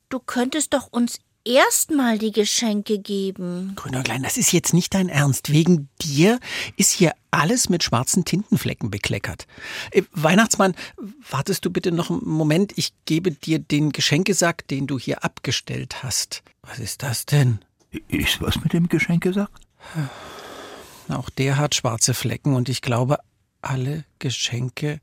Du 0.08 0.18
könntest 0.18 0.74
doch 0.74 0.88
uns 0.92 1.18
erstmal 1.44 2.18
die 2.18 2.32
Geschenke 2.32 2.98
geben. 2.98 3.72
Grünäuglein, 3.76 4.22
das 4.22 4.36
ist 4.36 4.52
jetzt 4.52 4.74
nicht 4.74 4.94
dein 4.94 5.08
Ernst. 5.08 5.50
Wegen 5.50 5.88
dir 6.00 6.38
ist 6.76 6.92
hier 6.92 7.12
alles 7.30 7.68
mit 7.68 7.82
schwarzen 7.82 8.24
Tintenflecken 8.24 8.90
bekleckert. 8.90 9.46
Äh, 9.90 10.02
Weihnachtsmann, 10.12 10.74
wartest 11.28 11.64
du 11.64 11.70
bitte 11.70 11.90
noch 11.92 12.10
einen 12.10 12.28
Moment? 12.28 12.72
Ich 12.76 12.92
gebe 13.04 13.32
dir 13.32 13.58
den 13.58 13.90
Geschenkesack, 13.90 14.68
den 14.68 14.86
du 14.86 14.98
hier 14.98 15.24
abgestellt 15.24 16.02
hast. 16.02 16.42
Was 16.62 16.78
ist 16.78 17.02
das 17.02 17.26
denn? 17.26 17.60
Ist 18.08 18.40
was 18.40 18.62
mit 18.62 18.72
dem 18.72 18.88
Geschenkesack? 18.88 19.50
Auch 21.08 21.28
der 21.30 21.58
hat 21.58 21.74
schwarze 21.74 22.14
Flecken 22.14 22.54
und 22.54 22.68
ich 22.68 22.80
glaube, 22.80 23.18
alle 23.60 24.04
Geschenke 24.18 25.00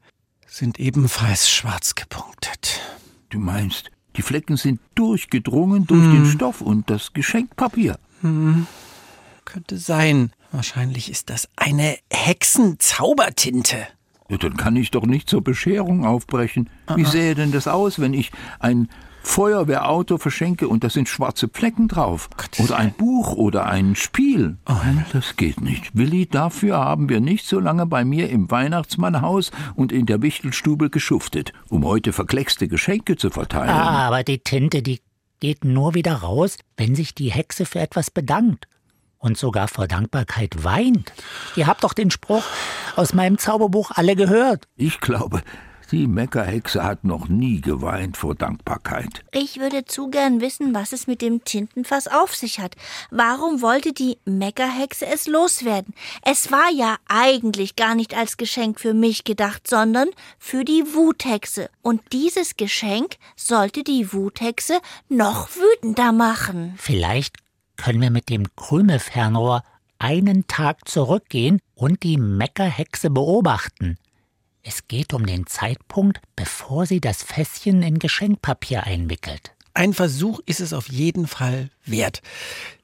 sind 0.47 0.79
ebenfalls 0.79 1.49
schwarz 1.49 1.95
gepunktet. 1.95 2.81
Du 3.29 3.39
meinst, 3.39 3.91
die 4.15 4.23
Flecken 4.23 4.57
sind 4.57 4.79
durchgedrungen 4.95 5.85
durch 5.85 6.01
den 6.01 6.25
Stoff 6.25 6.61
und 6.61 6.89
das 6.89 7.13
Geschenkpapier. 7.13 7.99
Könnte 9.45 9.77
sein. 9.77 10.31
Wahrscheinlich 10.51 11.11
ist 11.11 11.29
das 11.29 11.47
eine 11.55 11.97
Hexenzaubertinte. 12.11 13.87
Ja, 14.29 14.37
dann 14.37 14.57
kann 14.57 14.75
ich 14.75 14.89
doch 14.91 15.05
nicht 15.05 15.29
zur 15.29 15.43
Bescherung 15.43 16.05
aufbrechen. 16.05 16.69
Wie 16.95 17.05
sähe 17.05 17.35
denn 17.35 17.51
das 17.51 17.67
aus, 17.67 17.99
wenn 17.99 18.13
ich 18.13 18.31
ein 18.59 18.89
Feuerwehrauto 19.21 20.17
verschenke 20.17 20.67
und 20.67 20.83
da 20.83 20.89
sind 20.89 21.09
schwarze 21.09 21.49
Flecken 21.51 21.87
drauf? 21.87 22.29
Oder 22.59 22.77
ein 22.77 22.93
Buch 22.93 23.33
oder 23.33 23.65
ein 23.65 23.95
Spiel? 23.95 24.57
Nein, 24.67 25.05
das 25.13 25.35
geht 25.35 25.61
nicht. 25.61 25.95
Willi, 25.95 26.25
dafür 26.27 26.77
haben 26.77 27.09
wir 27.09 27.19
nicht 27.19 27.45
so 27.45 27.59
lange 27.59 27.85
bei 27.85 28.05
mir 28.05 28.29
im 28.29 28.49
Weihnachtsmannhaus 28.49 29.51
und 29.75 29.91
in 29.91 30.05
der 30.05 30.21
Wichtelstube 30.21 30.89
geschuftet, 30.89 31.53
um 31.69 31.85
heute 31.85 32.13
verkleckste 32.13 32.67
Geschenke 32.67 33.17
zu 33.17 33.29
verteilen. 33.29 33.69
Ah, 33.69 34.07
aber 34.07 34.23
die 34.23 34.39
Tinte, 34.39 34.81
die 34.81 35.01
geht 35.39 35.63
nur 35.63 35.93
wieder 35.93 36.15
raus, 36.15 36.57
wenn 36.77 36.95
sich 36.95 37.15
die 37.15 37.31
Hexe 37.31 37.65
für 37.65 37.79
etwas 37.79 38.11
bedankt 38.11 38.67
und 39.19 39.37
sogar 39.37 39.67
vor 39.67 39.87
Dankbarkeit 39.87 40.63
weint. 40.63 41.13
Ihr 41.55 41.67
habt 41.67 41.83
doch 41.83 41.93
den 41.93 42.11
Spruch 42.11 42.43
aus 42.95 43.13
meinem 43.13 43.37
Zauberbuch 43.37 43.91
alle 43.93 44.15
gehört. 44.15 44.67
Ich 44.75 44.99
glaube, 44.99 45.41
die 45.91 46.07
Meckerhexe 46.07 46.83
hat 46.83 47.03
noch 47.03 47.27
nie 47.27 47.61
geweint 47.61 48.17
vor 48.17 48.35
Dankbarkeit. 48.35 49.23
Ich 49.31 49.59
würde 49.59 49.85
zu 49.85 50.09
gern 50.09 50.41
wissen, 50.41 50.73
was 50.73 50.91
es 50.91 51.07
mit 51.07 51.21
dem 51.21 51.43
Tintenfass 51.43 52.07
auf 52.07 52.35
sich 52.35 52.59
hat. 52.59 52.75
Warum 53.11 53.61
wollte 53.61 53.93
die 53.93 54.17
Meckerhexe 54.25 55.05
es 55.05 55.27
loswerden? 55.27 55.93
Es 56.23 56.51
war 56.51 56.71
ja 56.71 56.97
eigentlich 57.07 57.75
gar 57.75 57.95
nicht 57.95 58.15
als 58.15 58.37
Geschenk 58.37 58.79
für 58.79 58.93
mich 58.93 59.23
gedacht, 59.23 59.67
sondern 59.67 60.09
für 60.37 60.63
die 60.63 60.83
Wuthexe. 60.93 61.69
Und 61.81 62.01
dieses 62.13 62.57
Geschenk 62.57 63.15
sollte 63.35 63.83
die 63.83 64.13
Wuthexe 64.13 64.79
noch 65.07 65.49
wütender 65.55 66.11
machen. 66.11 66.75
Vielleicht 66.77 67.37
können 67.77 68.01
wir 68.01 68.11
mit 68.11 68.29
dem 68.29 68.45
Krümelfernrohr 68.55 69.63
einen 69.99 70.47
Tag 70.47 70.87
zurückgehen 70.87 71.59
und 71.75 72.03
die 72.03 72.17
Meckerhexe 72.17 73.09
beobachten. 73.09 73.97
Es 74.63 74.87
geht 74.87 75.13
um 75.13 75.25
den 75.25 75.45
Zeitpunkt, 75.47 76.19
bevor 76.35 76.85
sie 76.85 76.99
das 77.01 77.23
Fässchen 77.23 77.81
in 77.81 77.99
Geschenkpapier 77.99 78.83
einwickelt. 78.83 79.53
Ein 79.73 79.93
Versuch 79.93 80.39
ist 80.45 80.59
es 80.59 80.73
auf 80.73 80.89
jeden 80.89 81.27
Fall 81.27 81.69
wert. 81.85 82.21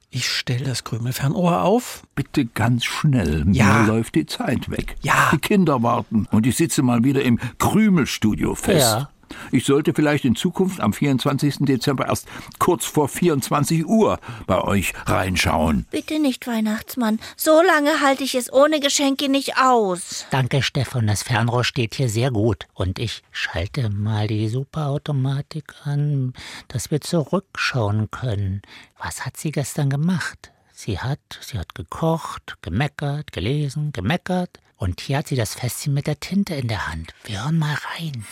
Ich 0.08 0.28
stelle 0.30 0.64
das 0.64 0.84
Krümelfernohr 0.84 1.62
auf. 1.62 2.04
Bitte 2.14 2.46
ganz 2.46 2.84
schnell, 2.86 3.44
Ja. 3.52 3.80
mir 3.82 3.86
läuft 3.88 4.14
die 4.14 4.24
Zeit 4.24 4.70
weg. 4.70 4.96
Ja. 5.02 5.28
Die 5.32 5.38
Kinder 5.38 5.82
warten 5.82 6.26
und 6.30 6.46
ich 6.46 6.56
sitze 6.56 6.82
mal 6.82 7.04
wieder 7.04 7.22
im 7.22 7.38
Krümelstudio 7.58 8.54
fest. 8.54 8.80
Ja. 8.80 9.10
Ich 9.52 9.64
sollte 9.64 9.94
vielleicht 9.94 10.24
in 10.24 10.36
Zukunft 10.36 10.80
am 10.80 10.92
24. 10.92 11.56
Dezember 11.60 12.06
erst 12.06 12.28
kurz 12.58 12.84
vor 12.84 13.08
24 13.08 13.86
Uhr 13.86 14.18
bei 14.46 14.62
euch 14.62 14.92
reinschauen. 15.06 15.86
Bitte 15.90 16.18
nicht, 16.18 16.46
Weihnachtsmann. 16.46 17.20
So 17.36 17.62
lange 17.62 18.00
halte 18.00 18.24
ich 18.24 18.34
es 18.34 18.52
ohne 18.52 18.80
Geschenke 18.80 19.28
nicht 19.28 19.58
aus. 19.58 20.26
Danke, 20.30 20.62
Stefan, 20.62 21.06
das 21.06 21.22
Fernrohr 21.22 21.64
steht 21.64 21.94
hier 21.94 22.08
sehr 22.08 22.30
gut. 22.30 22.66
Und 22.74 22.98
ich 22.98 23.22
schalte 23.30 23.90
mal 23.90 24.26
die 24.26 24.48
Superautomatik 24.48 25.74
an, 25.84 26.32
dass 26.68 26.90
wir 26.90 27.00
zurückschauen 27.00 28.10
können. 28.10 28.62
Was 28.98 29.24
hat 29.24 29.36
sie 29.36 29.52
gestern 29.52 29.90
gemacht? 29.90 30.52
Sie 30.72 30.98
hat, 30.98 31.20
sie 31.40 31.58
hat 31.58 31.74
gekocht, 31.74 32.58
gemeckert, 32.60 33.32
gelesen, 33.32 33.92
gemeckert. 33.92 34.60
Und 34.76 35.00
hier 35.00 35.18
hat 35.18 35.28
sie 35.28 35.36
das 35.36 35.54
Fässchen 35.54 35.94
mit 35.94 36.06
der 36.06 36.20
Tinte 36.20 36.54
in 36.54 36.68
der 36.68 36.86
Hand. 36.88 37.14
Wir 37.24 37.44
hören 37.44 37.58
mal 37.58 37.76
rein. 37.96 38.26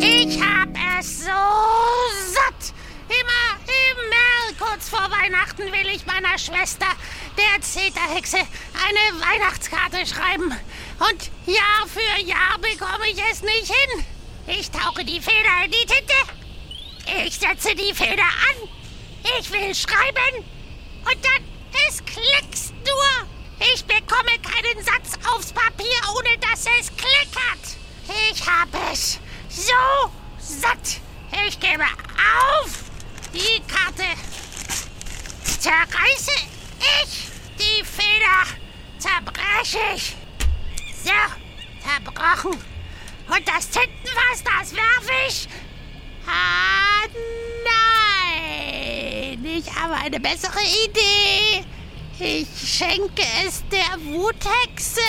Ich 0.00 0.40
hab 0.40 0.68
es 0.98 1.20
so 1.20 1.30
satt. 1.30 2.74
Immer, 3.08 3.46
immer 3.64 4.58
kurz 4.58 4.88
vor 4.88 5.08
Weihnachten 5.10 5.64
will 5.72 5.94
ich 5.94 6.04
meiner 6.04 6.36
Schwester, 6.36 6.86
der 7.36 7.60
Zeterhexe, 7.60 8.38
eine 8.38 9.20
Weihnachtskarte 9.20 10.04
schreiben. 10.04 10.52
Und 10.98 11.30
Jahr 11.46 11.86
für 11.86 12.22
Jahr 12.24 12.58
bekomme 12.58 13.08
ich 13.08 13.22
es 13.30 13.42
nicht 13.42 13.72
hin. 13.72 14.04
Ich 14.48 14.70
tauche 14.70 15.04
die 15.04 15.20
Feder 15.20 15.64
in 15.64 15.70
die 15.70 15.86
Tinte. 15.86 17.24
Ich 17.24 17.38
setze 17.38 17.74
die 17.76 17.94
Feder 17.94 18.24
an. 18.24 18.68
Ich 19.38 19.50
will 19.52 19.74
schreiben. 19.76 20.44
Und 21.04 21.24
dann, 21.24 21.44
es 21.88 22.04
klickst 22.04 22.74
nur. 22.84 23.29
Ich 23.60 23.84
bekomme 23.84 24.38
keinen 24.42 24.82
Satz 24.84 25.18
aufs 25.28 25.52
Papier, 25.52 25.86
ohne 26.16 26.38
dass 26.38 26.64
es 26.80 26.90
klickert. 26.96 27.76
Ich 28.32 28.46
hab 28.46 28.68
es 28.90 29.18
so 29.48 30.10
satt. 30.38 31.00
Ich 31.46 31.60
gebe 31.60 31.84
auf. 31.84 32.70
Die 33.34 33.60
Karte 33.72 34.04
zerreiße 35.44 36.32
ich. 37.04 37.28
Die 37.58 37.84
Feder 37.84 38.46
zerbreche 38.98 39.78
ich. 39.94 40.16
So, 41.04 41.12
zerbrochen. 41.86 42.52
Und 43.28 43.46
das 43.48 43.68
Tintenfass, 43.68 44.42
das 44.42 44.74
werfe 44.74 45.12
ich. 45.28 45.48
Ah, 46.26 47.06
nein. 48.34 49.44
Ich 49.44 49.72
habe 49.74 49.94
eine 49.94 50.18
bessere 50.18 50.60
Idee. 50.86 51.64
Ich 52.22 52.48
schenke 52.54 53.22
es 53.46 53.62
der 53.72 53.98
Wuthexe. 54.12 55.00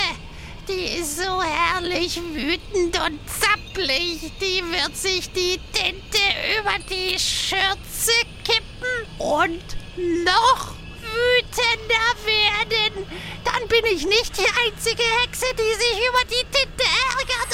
Die 0.66 1.00
ist 1.00 1.18
so 1.18 1.44
herrlich 1.44 2.22
wütend 2.22 2.98
und 3.06 3.20
zappelig. 3.28 4.32
Die 4.40 4.64
wird 4.72 4.96
sich 4.96 5.30
die 5.34 5.60
Tinte 5.74 6.24
über 6.58 6.80
die 6.90 7.20
Schürze 7.20 8.14
kippen 8.46 9.06
und 9.20 9.76
noch 10.24 10.74
wütender 11.02 12.16
werden. 12.26 13.06
Dann 13.44 13.68
bin 13.68 13.86
ich 13.94 14.06
nicht 14.06 14.38
die 14.38 14.48
einzige 14.66 15.04
Hexe, 15.22 15.48
die 15.54 15.74
sich 15.76 15.98
über 16.08 16.24
die 16.30 16.46
Tinte 16.56 16.86
ärgert. 17.18 17.52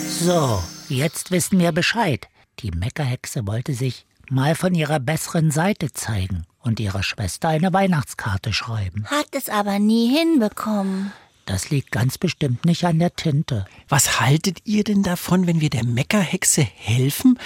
So, 0.22 0.62
jetzt 0.90 1.30
wissen 1.30 1.58
wir 1.58 1.72
Bescheid. 1.72 2.28
Die 2.58 2.70
Meckerhexe 2.72 3.46
wollte 3.46 3.72
sich 3.72 4.04
mal 4.30 4.54
von 4.54 4.74
ihrer 4.74 5.00
besseren 5.00 5.50
Seite 5.50 5.92
zeigen 5.92 6.44
und 6.60 6.80
ihrer 6.80 7.02
Schwester 7.02 7.48
eine 7.48 7.72
Weihnachtskarte 7.72 8.52
schreiben. 8.52 9.04
Hat 9.06 9.28
es 9.32 9.48
aber 9.48 9.78
nie 9.78 10.16
hinbekommen. 10.16 11.12
Das 11.46 11.70
liegt 11.70 11.90
ganz 11.90 12.18
bestimmt 12.18 12.64
nicht 12.64 12.84
an 12.84 12.98
der 12.98 13.14
Tinte. 13.16 13.64
Was 13.88 14.20
haltet 14.20 14.58
ihr 14.66 14.84
denn 14.84 15.02
davon, 15.02 15.46
wenn 15.46 15.60
wir 15.60 15.70
der 15.70 15.84
Meckerhexe 15.84 16.62
helfen, 16.62 17.38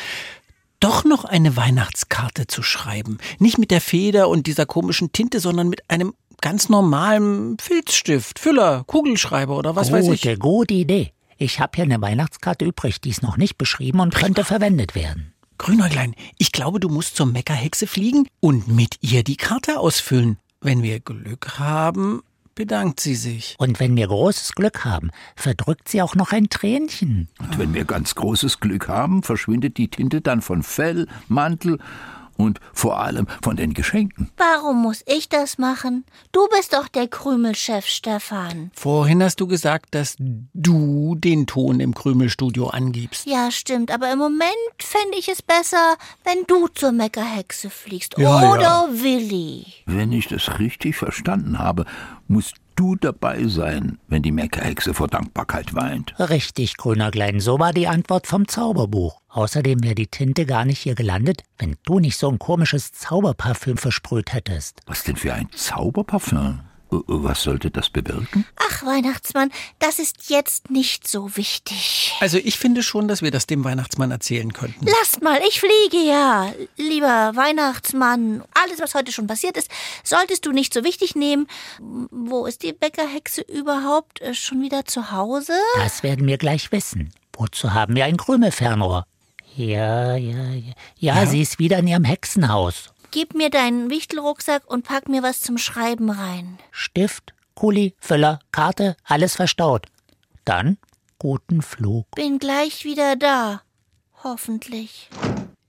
doch 0.80 1.04
noch 1.04 1.24
eine 1.24 1.56
Weihnachtskarte 1.56 2.46
zu 2.46 2.62
schreiben? 2.62 3.18
Nicht 3.38 3.56
mit 3.58 3.70
der 3.70 3.80
Feder 3.80 4.28
und 4.28 4.46
dieser 4.46 4.66
komischen 4.66 5.12
Tinte, 5.12 5.40
sondern 5.40 5.68
mit 5.68 5.88
einem 5.88 6.12
ganz 6.40 6.68
normalen 6.68 7.56
Filzstift, 7.58 8.38
Füller, 8.38 8.84
Kugelschreiber 8.86 9.56
oder 9.56 9.76
was 9.76 9.90
weiß 9.90 10.08
ich. 10.08 10.22
Gute, 10.22 10.38
gute 10.38 10.74
Idee. 10.74 11.12
Ich 11.38 11.60
habe 11.60 11.72
hier 11.76 11.84
eine 11.84 12.00
Weihnachtskarte 12.00 12.64
übrig, 12.64 13.00
die 13.00 13.10
ist 13.10 13.22
noch 13.22 13.36
nicht 13.36 13.58
beschrieben 13.58 14.00
und 14.00 14.14
könnte 14.14 14.44
verwendet 14.44 14.94
werden. 14.94 15.33
Grünäuglein, 15.58 16.14
ich 16.38 16.52
glaube, 16.52 16.80
du 16.80 16.88
musst 16.88 17.16
zur 17.16 17.26
Meckerhexe 17.26 17.86
fliegen 17.86 18.26
und 18.40 18.68
mit 18.68 18.96
ihr 19.00 19.22
die 19.24 19.36
Karte 19.36 19.78
ausfüllen. 19.78 20.38
Wenn 20.60 20.82
wir 20.82 21.00
Glück 21.00 21.58
haben, 21.58 22.22
bedankt 22.54 23.00
sie 23.00 23.14
sich. 23.14 23.54
Und 23.58 23.80
wenn 23.80 23.96
wir 23.96 24.06
großes 24.06 24.52
Glück 24.52 24.84
haben, 24.84 25.10
verdrückt 25.36 25.88
sie 25.88 26.02
auch 26.02 26.14
noch 26.14 26.32
ein 26.32 26.48
Tränchen. 26.48 27.28
Und 27.38 27.58
wenn 27.58 27.74
wir 27.74 27.84
ganz 27.84 28.14
großes 28.14 28.60
Glück 28.60 28.88
haben, 28.88 29.22
verschwindet 29.22 29.76
die 29.76 29.88
Tinte 29.88 30.20
dann 30.20 30.42
von 30.42 30.62
Fell, 30.62 31.06
Mantel 31.28 31.78
und 32.36 32.60
vor 32.72 33.00
allem 33.00 33.26
von 33.42 33.56
den 33.56 33.74
Geschenken. 33.74 34.30
Warum 34.36 34.82
muss 34.82 35.02
ich 35.06 35.28
das 35.28 35.58
machen? 35.58 36.04
Du 36.32 36.48
bist 36.48 36.72
doch 36.72 36.88
der 36.88 37.08
Krümelchef, 37.08 37.86
Stefan. 37.86 38.70
Vorhin 38.74 39.22
hast 39.22 39.40
du 39.40 39.46
gesagt, 39.46 39.94
dass 39.94 40.16
du 40.18 41.14
den 41.16 41.46
Ton 41.46 41.80
im 41.80 41.94
Krümelstudio 41.94 42.68
angibst. 42.68 43.26
Ja, 43.26 43.50
stimmt, 43.50 43.90
aber 43.90 44.12
im 44.12 44.18
Moment 44.18 44.50
fände 44.78 45.18
ich 45.18 45.28
es 45.28 45.42
besser, 45.42 45.96
wenn 46.24 46.44
du 46.46 46.68
zur 46.68 46.92
Meckerhexe 46.92 47.70
fliegst. 47.70 48.16
Ja, 48.18 48.52
Oder 48.52 48.62
ja. 48.62 48.88
Willi. 48.90 49.66
Wenn 49.86 50.12
ich 50.12 50.28
das 50.28 50.58
richtig 50.58 50.96
verstanden 50.96 51.58
habe, 51.58 51.84
musst 52.28 52.54
du 52.76 52.96
dabei 52.96 53.44
sein, 53.46 53.98
wenn 54.08 54.22
die 54.22 54.32
Meckerhexe 54.32 54.94
vor 54.94 55.08
Dankbarkeit 55.08 55.74
weint. 55.74 56.14
Richtig, 56.18 56.76
Grünerglein, 56.76 57.40
so 57.40 57.58
war 57.58 57.72
die 57.72 57.88
Antwort 57.88 58.26
vom 58.26 58.48
Zauberbuch. 58.48 59.20
Außerdem 59.34 59.82
wäre 59.82 59.96
die 59.96 60.06
Tinte 60.06 60.46
gar 60.46 60.64
nicht 60.64 60.78
hier 60.78 60.94
gelandet, 60.94 61.42
wenn 61.58 61.76
du 61.86 61.98
nicht 61.98 62.16
so 62.16 62.28
ein 62.30 62.38
komisches 62.38 62.92
Zauberparfüm 62.92 63.76
versprüht 63.76 64.32
hättest. 64.32 64.80
Was 64.86 65.02
denn 65.02 65.16
für 65.16 65.34
ein 65.34 65.48
Zauberparfüm? 65.50 66.60
Äh, 66.92 66.96
Was 67.08 67.42
sollte 67.42 67.68
das 67.72 67.90
bewirken? 67.90 68.46
Ach, 68.54 68.84
Weihnachtsmann, 68.86 69.50
das 69.80 69.98
ist 69.98 70.30
jetzt 70.30 70.70
nicht 70.70 71.08
so 71.08 71.36
wichtig. 71.36 72.14
Also 72.20 72.38
ich 72.38 72.56
finde 72.60 72.84
schon, 72.84 73.08
dass 73.08 73.22
wir 73.22 73.32
das 73.32 73.48
dem 73.48 73.64
Weihnachtsmann 73.64 74.12
erzählen 74.12 74.52
könnten. 74.52 74.86
Lasst 74.86 75.20
mal, 75.20 75.40
ich 75.48 75.58
fliege 75.58 76.06
ja. 76.06 76.52
Lieber 76.76 77.32
Weihnachtsmann, 77.34 78.44
alles, 78.62 78.80
was 78.80 78.94
heute 78.94 79.10
schon 79.10 79.26
passiert 79.26 79.56
ist, 79.56 79.68
solltest 80.04 80.46
du 80.46 80.52
nicht 80.52 80.72
so 80.72 80.84
wichtig 80.84 81.16
nehmen. 81.16 81.48
Wo 81.80 82.46
ist 82.46 82.62
die 82.62 82.72
Bäckerhexe 82.72 83.40
überhaupt? 83.40 84.20
Äh, 84.20 84.32
Schon 84.34 84.62
wieder 84.62 84.84
zu 84.84 85.10
Hause? 85.10 85.54
Das 85.78 86.04
werden 86.04 86.28
wir 86.28 86.38
gleich 86.38 86.70
wissen. 86.70 87.12
Wozu 87.36 87.74
haben 87.74 87.96
wir 87.96 88.04
ein 88.04 88.16
Krümelfernrohr? 88.16 89.06
Ja, 89.56 90.16
ja, 90.16 90.52
ja. 90.52 90.72
Ja, 90.98 91.26
sie 91.26 91.40
ist 91.40 91.58
wieder 91.58 91.78
in 91.78 91.86
ihrem 91.86 92.04
Hexenhaus. 92.04 92.92
Gib 93.10 93.34
mir 93.34 93.50
deinen 93.50 93.90
Wichtelrucksack 93.90 94.64
und 94.66 94.84
pack 94.84 95.08
mir 95.08 95.22
was 95.22 95.40
zum 95.40 95.58
Schreiben 95.58 96.10
rein. 96.10 96.58
Stift, 96.72 97.34
Kuli, 97.54 97.94
Füller, 97.98 98.40
Karte, 98.50 98.96
alles 99.04 99.36
verstaut. 99.36 99.86
Dann 100.44 100.78
guten 101.18 101.62
Flug. 101.62 102.10
Bin 102.16 102.38
gleich 102.38 102.84
wieder 102.84 103.16
da. 103.16 103.62
Hoffentlich. 104.24 105.08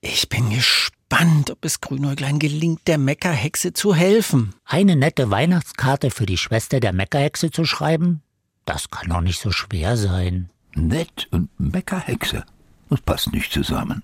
Ich 0.02 0.28
bin 0.28 0.50
gespannt, 0.50 1.52
ob 1.52 1.64
es 1.64 1.82
Grünäuglein 1.82 2.40
gelingt, 2.40 2.88
der 2.88 2.98
Meckerhexe 2.98 3.74
zu 3.74 3.94
helfen. 3.94 4.54
Eine 4.66 4.96
nette 4.96 5.30
Weihnachtskarte 5.30 6.10
für 6.12 6.26
die 6.26 6.38
Schwester 6.38 6.80
der 6.80 6.94
Meckerhexe 6.94 7.52
zu 7.52 7.66
schreiben? 7.66 8.22
Das 8.66 8.90
kann 8.90 9.10
doch 9.10 9.22
nicht 9.22 9.40
so 9.40 9.52
schwer 9.52 9.96
sein. 9.96 10.50
Nett 10.74 11.28
und 11.32 11.50
Meckerhexe. 11.60 12.46
Das 12.90 13.02
passt 13.02 13.34
nicht 13.34 13.52
zusammen. 13.52 14.04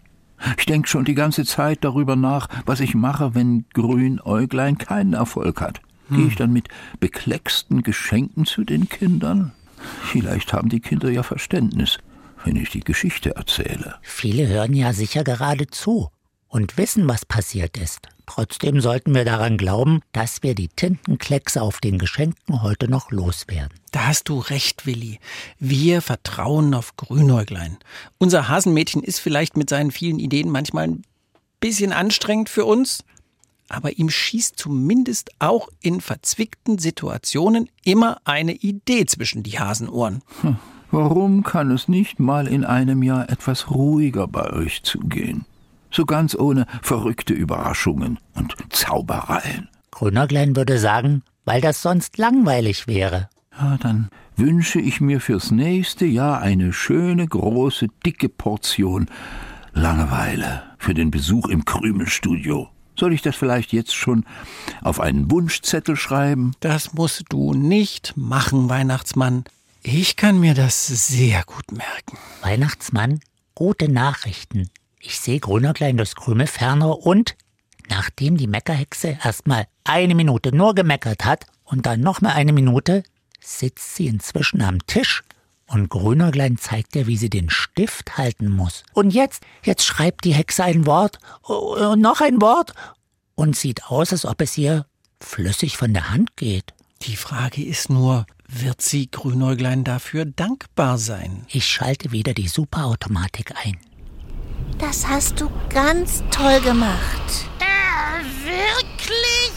Ich 0.57 0.65
denke 0.65 0.87
schon 0.87 1.05
die 1.05 1.13
ganze 1.13 1.45
Zeit 1.45 1.79
darüber 1.83 2.15
nach, 2.15 2.47
was 2.65 2.79
ich 2.79 2.95
mache, 2.95 3.35
wenn 3.35 3.65
Grünäuglein 3.73 4.77
keinen 4.77 5.13
Erfolg 5.13 5.61
hat. 5.61 5.81
Gehe 6.09 6.27
ich 6.27 6.35
dann 6.35 6.51
mit 6.51 6.67
beklecksten 6.99 7.83
Geschenken 7.83 8.45
zu 8.45 8.65
den 8.65 8.89
Kindern? 8.89 9.53
Vielleicht 10.03 10.51
haben 10.51 10.67
die 10.67 10.81
Kinder 10.81 11.09
ja 11.09 11.23
Verständnis, 11.23 11.99
wenn 12.43 12.57
ich 12.57 12.69
die 12.69 12.81
Geschichte 12.81 13.35
erzähle. 13.35 13.95
Viele 14.01 14.47
hören 14.47 14.73
ja 14.73 14.91
sicher 14.91 15.23
gerade 15.23 15.67
zu 15.67 16.09
und 16.51 16.77
wissen, 16.77 17.07
was 17.07 17.25
passiert 17.25 17.77
ist. 17.77 18.09
Trotzdem 18.27 18.79
sollten 18.81 19.15
wir 19.15 19.25
daran 19.25 19.57
glauben, 19.57 20.01
dass 20.11 20.43
wir 20.43 20.53
die 20.53 20.67
Tintenkleckse 20.67 21.61
auf 21.61 21.79
den 21.79 21.97
Geschenken 21.97 22.61
heute 22.61 22.89
noch 22.89 23.09
loswerden. 23.11 23.77
Da 23.91 24.07
hast 24.07 24.29
du 24.29 24.39
recht, 24.39 24.85
Willi. 24.85 25.19
Wir 25.59 26.01
vertrauen 26.01 26.73
auf 26.73 26.95
Grünäuglein. 26.97 27.77
Unser 28.19 28.47
Hasenmädchen 28.47 29.03
ist 29.03 29.19
vielleicht 29.19 29.57
mit 29.57 29.69
seinen 29.69 29.91
vielen 29.91 30.19
Ideen 30.19 30.49
manchmal 30.49 30.87
ein 30.87 31.03
bisschen 31.59 31.93
anstrengend 31.93 32.49
für 32.49 32.65
uns, 32.65 33.03
aber 33.69 33.97
ihm 33.97 34.09
schießt 34.09 34.57
zumindest 34.57 35.31
auch 35.39 35.69
in 35.81 36.01
verzwickten 36.01 36.77
Situationen 36.77 37.69
immer 37.83 38.17
eine 38.25 38.53
Idee 38.53 39.05
zwischen 39.05 39.43
die 39.43 39.59
Hasenohren. 39.59 40.21
Warum 40.91 41.43
kann 41.43 41.71
es 41.71 41.87
nicht 41.87 42.19
mal 42.19 42.47
in 42.47 42.65
einem 42.65 43.01
Jahr 43.03 43.29
etwas 43.29 43.71
ruhiger 43.71 44.27
bei 44.27 44.51
euch 44.51 44.83
zugehen? 44.83 45.45
So 45.91 46.05
ganz 46.05 46.35
ohne 46.35 46.65
verrückte 46.81 47.33
Überraschungen 47.33 48.19
und 48.35 48.55
Zaubereien. 48.69 49.69
Grünerglein 49.91 50.55
würde 50.55 50.77
sagen, 50.77 51.23
weil 51.45 51.61
das 51.61 51.81
sonst 51.81 52.17
langweilig 52.17 52.87
wäre. 52.87 53.29
Ja, 53.59 53.77
dann 53.77 54.09
wünsche 54.37 54.79
ich 54.79 55.01
mir 55.01 55.19
fürs 55.19 55.51
nächste 55.51 56.05
Jahr 56.05 56.41
eine 56.41 56.73
schöne, 56.73 57.27
große, 57.27 57.87
dicke 58.05 58.29
Portion 58.29 59.09
Langeweile 59.73 60.63
für 60.77 60.93
den 60.93 61.11
Besuch 61.11 61.47
im 61.47 61.63
Krümelstudio. 61.63 62.69
Soll 62.97 63.13
ich 63.13 63.21
das 63.21 63.35
vielleicht 63.35 63.71
jetzt 63.71 63.95
schon 63.95 64.25
auf 64.81 64.99
einen 64.99 65.31
Wunschzettel 65.31 65.95
schreiben? 65.95 66.53
Das 66.59 66.93
musst 66.93 67.25
du 67.29 67.53
nicht 67.53 68.13
machen, 68.15 68.69
Weihnachtsmann. 68.69 69.45
Ich 69.81 70.17
kann 70.17 70.39
mir 70.39 70.53
das 70.53 70.87
sehr 70.87 71.43
gut 71.45 71.71
merken. 71.71 72.17
Weihnachtsmann, 72.41 73.21
gute 73.55 73.89
Nachrichten. 73.89 74.69
Ich 75.01 75.19
sehe 75.19 75.39
Grünerglein 75.39 75.97
durchs 75.97 76.15
Krümelfernrohr 76.15 77.05
und, 77.05 77.35
nachdem 77.89 78.37
die 78.37 78.47
Meckerhexe 78.47 79.17
erstmal 79.23 79.65
eine 79.83 80.15
Minute 80.15 80.55
nur 80.55 80.75
gemeckert 80.75 81.25
hat 81.25 81.45
und 81.63 81.85
dann 81.85 82.01
noch 82.01 82.21
mal 82.21 82.33
eine 82.33 82.53
Minute, 82.53 83.03
sitzt 83.39 83.95
sie 83.95 84.07
inzwischen 84.07 84.61
am 84.61 84.85
Tisch 84.85 85.23
und 85.65 85.89
Grünerglein 85.89 86.57
zeigt 86.57 86.95
ihr, 86.95 87.07
wie 87.07 87.17
sie 87.17 87.29
den 87.29 87.49
Stift 87.49 88.17
halten 88.17 88.49
muss. 88.49 88.83
Und 88.93 89.11
jetzt, 89.11 89.43
jetzt 89.63 89.83
schreibt 89.83 90.25
die 90.25 90.33
Hexe 90.33 90.63
ein 90.63 90.85
Wort 90.85 91.17
und 91.41 91.99
noch 91.99 92.21
ein 92.21 92.41
Wort 92.41 92.73
und 93.35 93.55
sieht 93.55 93.85
aus, 93.85 94.11
als 94.11 94.25
ob 94.25 94.41
es 94.41 94.57
ihr 94.57 94.85
flüssig 95.19 95.77
von 95.77 95.93
der 95.93 96.11
Hand 96.11 96.35
geht. 96.35 96.73
Die 97.03 97.15
Frage 97.15 97.63
ist 97.63 97.89
nur, 97.89 98.27
wird 98.47 98.81
sie 98.81 99.09
Grünäuglein 99.09 99.83
dafür 99.83 100.25
dankbar 100.25 100.97
sein? 100.97 101.45
Ich 101.49 101.65
schalte 101.65 102.11
wieder 102.11 102.33
die 102.33 102.49
Superautomatik 102.49 103.53
ein. 103.65 103.77
Das 104.81 105.07
hast 105.07 105.39
du 105.39 105.47
ganz 105.69 106.23
toll 106.31 106.59
gemacht. 106.61 107.45
Äh, 107.59 108.23
wirklich? 108.43 109.51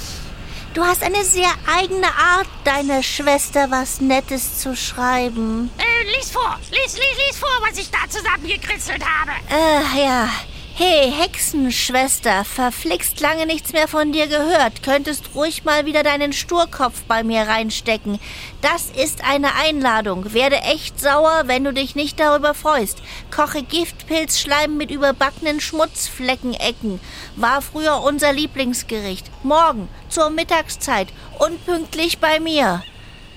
Du 0.74 0.84
hast 0.84 1.02
eine 1.02 1.24
sehr 1.24 1.48
eigene 1.66 2.08
Art, 2.08 2.46
deiner 2.64 3.02
Schwester 3.02 3.70
was 3.70 4.02
Nettes 4.02 4.58
zu 4.58 4.76
schreiben. 4.76 5.70
Äh, 5.78 6.14
lies 6.14 6.30
vor, 6.30 6.58
lies, 6.70 6.98
lies, 6.98 7.26
lies 7.26 7.38
vor, 7.38 7.48
was 7.66 7.78
ich 7.78 7.90
da 7.90 8.00
zusammengekritzelt 8.06 9.02
habe. 9.02 9.32
Äh, 9.50 10.04
ja. 10.04 10.28
Hey, 10.76 11.08
Hexenschwester, 11.08 12.44
verflixt 12.44 13.20
lange 13.20 13.46
nichts 13.46 13.72
mehr 13.72 13.86
von 13.86 14.10
dir 14.10 14.26
gehört. 14.26 14.82
Könntest 14.82 15.36
ruhig 15.36 15.62
mal 15.62 15.86
wieder 15.86 16.02
deinen 16.02 16.32
Sturkopf 16.32 17.02
bei 17.06 17.22
mir 17.22 17.42
reinstecken. 17.42 18.18
Das 18.60 18.90
ist 18.90 19.22
eine 19.22 19.54
Einladung. 19.54 20.34
Werde 20.34 20.56
echt 20.56 20.98
sauer, 20.98 21.44
wenn 21.46 21.62
du 21.62 21.72
dich 21.72 21.94
nicht 21.94 22.18
darüber 22.18 22.54
freust. 22.54 22.98
Koche 23.30 23.62
Giftpilzschleim 23.62 24.76
mit 24.76 24.90
überbackenen 24.90 25.60
Schmutzfleckenecken. 25.60 26.98
War 27.36 27.62
früher 27.62 28.02
unser 28.02 28.32
Lieblingsgericht. 28.32 29.30
Morgen, 29.44 29.88
zur 30.08 30.28
Mittagszeit, 30.30 31.06
unpünktlich 31.38 32.18
bei 32.18 32.40
mir. 32.40 32.82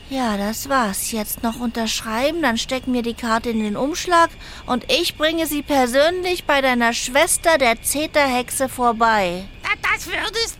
Ja, 0.09 0.37
das 0.37 0.69
war's. 0.69 1.11
Jetzt 1.11 1.43
noch 1.43 1.59
unterschreiben, 1.59 2.41
dann 2.41 2.57
stecken 2.57 2.93
wir 2.93 3.01
die 3.01 3.13
Karte 3.13 3.49
in 3.49 3.61
den 3.61 3.75
Umschlag 3.75 4.29
und 4.65 4.89
ich 4.89 5.17
bringe 5.17 5.47
sie 5.47 5.63
persönlich 5.63 6.45
bei 6.45 6.61
deiner 6.61 6.93
Schwester, 6.93 7.57
der 7.57 7.81
Zeterhexe, 7.81 8.69
vorbei. 8.69 9.43
Das 9.81 10.07
würdest 10.07 10.57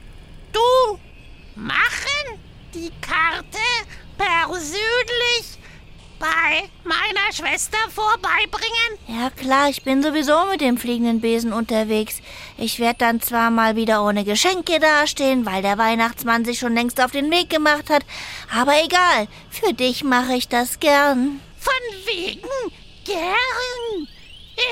du 0.52 1.00
machen? 1.56 2.40
Die 2.74 2.92
Karte 3.02 3.58
persönlich 4.18 5.57
bei 6.20 6.70
meiner 6.84 7.32
Schwester 7.34 7.78
vorbeibringen? 7.94 8.98
Ja 9.08 9.30
klar, 9.30 9.70
ich 9.70 9.84
bin 9.84 10.02
sowieso 10.02 10.46
mit 10.46 10.62
dem 10.62 10.78
fliegenden 10.78 11.22
Besen 11.22 11.54
unterwegs. 11.54 12.22
Ich 12.58 12.80
werde 12.80 13.00
dann 13.00 13.22
zwar 13.22 13.52
mal 13.52 13.76
wieder 13.76 14.04
ohne 14.04 14.24
Geschenke 14.24 14.80
dastehen, 14.80 15.46
weil 15.46 15.62
der 15.62 15.78
Weihnachtsmann 15.78 16.46
sich 16.46 16.60
schon 16.60 16.74
längst 16.74 17.02
auf 17.02 17.12
den 17.12 17.32
Weg 17.32 17.50
gemacht 17.50 17.90
hat, 17.90 18.04
aber 18.54 18.74
egal, 18.84 19.28
für 19.50 19.74
dich 19.74 20.04
mache 20.04 20.36
ich 20.36 20.48
das 20.48 20.80
gern. 20.80 21.40
Von 21.60 21.74
wegen 22.06 22.48
gern. 23.06 24.08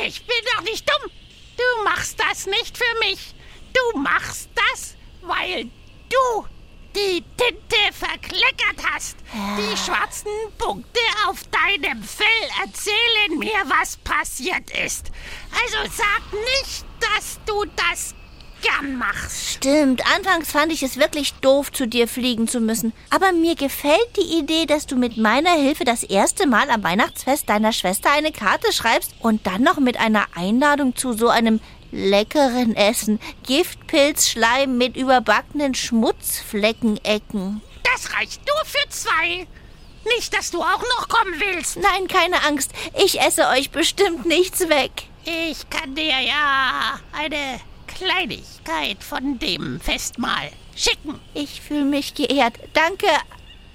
Ich 0.06 0.26
bin 0.26 0.38
doch 0.56 0.64
nicht 0.64 0.90
dumm. 0.90 1.12
Du 1.58 1.84
machst 1.84 2.20
das 2.20 2.48
nicht 2.48 2.78
für 2.78 3.08
mich. 3.08 3.34
Du 3.74 4.00
machst 4.00 4.50
das, 4.56 4.96
weil 5.22 5.66
du 6.10 6.46
die 6.96 7.24
Tinte 7.38 7.94
verkleckert 7.94 8.86
hast. 8.92 9.18
Die 9.58 9.78
schwarzen 9.78 10.32
Punkte 10.58 11.00
auf 11.28 11.42
deinem 11.52 12.02
Fell 12.04 12.26
erzählen 12.64 13.38
mir, 13.38 13.52
was 13.66 13.98
passiert 13.98 14.72
ist. 14.86 15.12
Also 15.52 15.92
sag 15.92 16.22
nicht, 16.34 16.86
dass 17.00 17.40
du 17.46 17.66
das 17.76 18.16
gern 18.62 18.98
machst. 18.98 19.56
Stimmt, 19.56 20.02
anfangs 20.16 20.52
fand 20.52 20.72
ich 20.72 20.84
es 20.84 20.98
wirklich 20.98 21.34
doof, 21.36 21.72
zu 21.72 21.88
dir 21.88 22.08
fliegen 22.08 22.48
zu 22.48 22.60
müssen. 22.60 22.94
Aber 23.10 23.32
mir 23.32 23.56
gefällt 23.56 24.18
die 24.18 24.40
Idee, 24.40 24.66
dass 24.66 24.88
du 24.88 24.96
mit 24.96 25.18
meiner 25.18 25.54
Hilfe 25.54 25.84
das 25.84 26.04
erste 26.04 26.48
Mal 26.48 26.70
am 26.70 26.84
Weihnachtsfest 26.84 27.50
deiner 27.50 27.74
Schwester 27.74 28.12
eine 28.12 28.32
Karte 28.32 28.72
schreibst 28.72 29.14
und 29.20 29.46
dann 29.46 29.62
noch 29.62 29.80
mit 29.80 30.00
einer 30.00 30.26
Einladung 30.36 30.96
zu 30.96 31.14
so 31.14 31.28
einem 31.28 31.60
leckeren 31.92 32.76
Essen. 32.76 33.20
Giftpilzschleim 33.46 34.78
mit 34.78 34.96
überbackenen 34.98 35.74
Schmutzfleckenecken. 35.76 37.62
Das 37.84 38.14
reicht 38.14 38.42
nur 38.48 38.66
für 38.66 38.90
zwei. 38.90 39.48
Nicht, 40.16 40.34
dass 40.38 40.52
du 40.52 40.62
auch 40.62 40.84
noch 40.98 41.08
kommen 41.08 41.34
willst. 41.40 41.78
Nein, 41.78 42.08
keine 42.08 42.44
Angst. 42.44 42.72
Ich 43.04 43.20
esse 43.20 43.48
euch 43.48 43.72
bestimmt 43.72 44.26
nichts 44.26 44.70
weg. 44.70 44.92
Ich 45.26 45.70
kann 45.70 45.96
dir 45.96 46.22
ja 46.22 47.00
eine 47.12 47.60
Kleinigkeit 47.88 49.04
von 49.04 49.40
dem 49.40 49.80
Festmahl 49.80 50.52
schicken. 50.76 51.20
Ich 51.34 51.62
fühle 51.62 51.86
mich 51.86 52.14
geehrt. 52.14 52.54
Danke, 52.74 53.08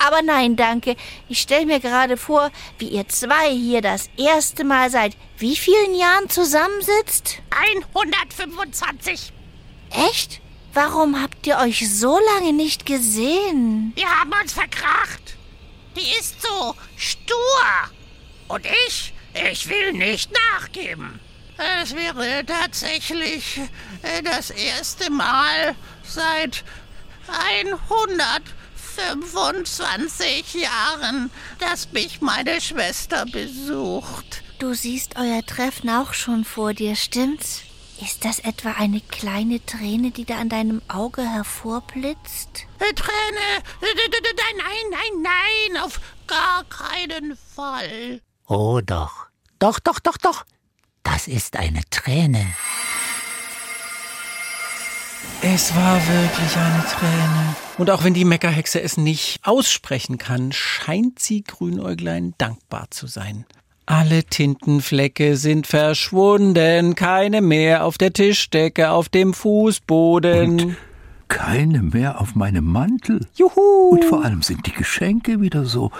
aber 0.01 0.23
nein, 0.23 0.57
danke. 0.57 0.97
Ich 1.29 1.41
stelle 1.41 1.67
mir 1.67 1.81
gerade 1.81 2.17
vor, 2.17 2.51
wie 2.79 2.89
ihr 2.89 3.07
zwei 3.09 3.51
hier 3.51 3.83
das 3.83 4.09
erste 4.17 4.65
Mal 4.65 4.91
seit 4.91 5.17
wie 5.39 5.57
vielen 5.57 5.95
Jahren 5.95 6.29
zusammensitzt? 6.29 7.39
125. 7.51 9.33
Echt? 9.91 10.41
Warum 10.73 11.21
habt 11.21 11.47
ihr 11.47 11.59
euch 11.59 11.91
so 11.91 12.19
lange 12.35 12.53
nicht 12.53 12.87
gesehen? 12.87 13.93
Wir 13.97 14.09
haben 14.09 14.33
uns 14.41 14.53
verkracht. 14.53 15.37
Die 15.97 16.19
ist 16.19 16.41
so 16.41 16.75
stur. 16.97 17.37
Und 18.49 18.65
ich, 18.87 19.13
ich 19.51 19.69
will 19.69 19.93
nicht 19.93 20.31
nachgeben. 20.33 21.21
Es 21.83 21.95
wäre 21.95 22.45
tatsächlich 22.47 23.61
äh, 24.03 24.23
das 24.23 24.51
erste 24.51 25.11
Mal 25.11 25.75
seit 26.05 26.65
125 28.99 30.55
Jahren, 30.55 31.31
dass 31.59 31.93
mich 31.93 32.21
meine 32.21 32.61
Schwester 32.61 33.25
besucht. 33.27 34.43
Du 34.59 34.75
siehst 34.75 35.17
euer 35.17 35.45
Treffen 35.45 35.91
auch 35.91 36.13
schon 36.13 36.45
vor 36.45 36.75
dir, 36.75 36.97
stimmt's? 36.97 37.63
Ist 38.01 38.25
das 38.25 38.39
etwa 38.39 38.73
eine 38.73 39.01
kleine 39.01 39.65
Träne, 39.65 40.11
die 40.11 40.25
da 40.25 40.39
an 40.39 40.49
deinem 40.49 40.81
Auge 40.89 41.23
hervorblitzt? 41.23 42.67
Äh, 42.79 42.95
Träne? 42.95 43.63
Nein, 43.83 44.57
nein, 44.57 44.91
nein, 44.91 45.23
nein, 45.73 45.83
auf 45.83 46.01
gar 46.27 46.65
keinen 46.65 47.37
Fall. 47.37 48.23
Oh 48.47 48.81
doch. 48.85 49.27
Doch, 49.59 49.79
doch, 49.81 50.01
doch, 50.01 50.17
doch. 50.17 50.45
Das 51.03 51.29
ist 51.29 51.57
eine 51.57 51.83
Träne. 51.91 52.55
Es 55.43 55.75
war 55.75 55.97
wirklich 55.97 56.57
eine 56.57 56.85
Träne. 56.85 57.57
Und 57.79 57.91
auch 57.91 58.05
wenn 58.05 58.13
die 58.13 58.27
Meckerhexe 58.27 58.83
es 58.83 58.99
nicht 58.99 59.41
aussprechen 59.43 60.19
kann, 60.19 60.53
scheint 60.53 61.19
sie 61.19 61.43
Grünäuglein 61.43 62.35
dankbar 62.37 62.89
zu 62.91 63.07
sein. 63.07 63.47
Alle 63.87 64.23
Tintenflecke 64.25 65.37
sind 65.37 65.67
verschwunden, 65.67 66.95
keine 66.95 67.41
mehr 67.41 67.87
auf 67.87 67.97
der 67.97 68.13
Tischdecke, 68.13 68.91
auf 68.91 69.09
dem 69.09 69.33
Fußboden. 69.33 70.61
Und 70.61 70.77
keine 71.29 71.83
mehr 71.83 72.21
auf 72.21 72.35
meinem 72.35 72.67
Mantel. 72.67 73.27
Juhu! 73.35 73.93
Und 73.93 74.05
vor 74.05 74.23
allem 74.23 74.43
sind 74.43 74.67
die 74.67 74.73
Geschenke 74.73 75.41
wieder 75.41 75.65
so, 75.65 75.91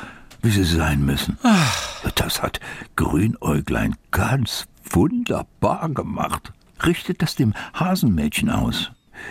wie 0.43 0.51
sie 0.51 0.65
sein 0.65 1.03
müssen. 1.03 1.39
Ach. 1.43 2.05
Das 2.15 2.43
hat 2.43 2.61
Grünäuglein 2.97 3.97
ganz 4.11 4.67
wunderbar 4.85 5.89
gemacht. 5.89 6.53
Richtet 6.85 7.23
das 7.23 7.37
dem 7.37 7.55
Hasenmädchen 7.73 8.51
aus. 8.51 8.91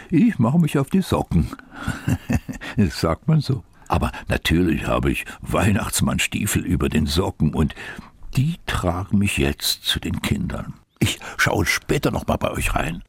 Ich 0.10 0.40
mache 0.40 0.60
mich 0.60 0.78
auf 0.78 0.90
die 0.90 1.02
Socken. 1.02 1.50
das 2.78 3.00
sagt 3.00 3.28
man 3.28 3.42
so. 3.42 3.64
Aber 3.88 4.12
natürlich 4.28 4.86
habe 4.86 5.12
ich 5.12 5.26
Weihnachtsmannstiefel 5.42 6.64
über 6.66 6.90
den 6.90 7.08
Socken 7.08 7.54
und 7.54 7.74
die 8.38 8.58
tragen 8.68 9.18
mich 9.18 9.38
jetzt 9.38 9.84
zu 9.84 10.00
den 10.00 10.22
Kindern. 10.22 10.76
Ich 11.00 11.20
schaue 11.38 11.66
später 11.66 12.12
noch 12.12 12.28
mal 12.28 12.38
bei 12.38 12.52
euch 12.52 12.76
rein. 12.76 13.04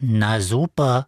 Na 0.00 0.40
super. 0.40 1.06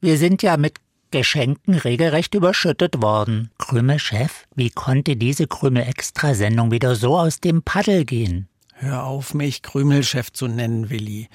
Wir 0.00 0.18
sind 0.18 0.42
ja 0.42 0.56
mit 0.56 0.78
Geschenken 1.10 1.74
regelrecht 1.74 2.34
überschüttet 2.34 3.00
worden. 3.00 3.50
Krümel-Chef, 3.58 4.46
wie 4.54 4.70
konnte 4.70 5.16
diese 5.16 5.46
Krümel-Extra-Sendung 5.46 6.70
wieder 6.70 6.96
so 6.96 7.16
aus 7.16 7.40
dem 7.40 7.62
Paddel 7.62 8.04
gehen? 8.04 8.48
Hör 8.74 9.04
auf, 9.04 9.32
mich 9.32 9.62
Krümelchef 9.62 10.32
zu 10.32 10.48
nennen, 10.48 10.90
Willi. 10.90 11.28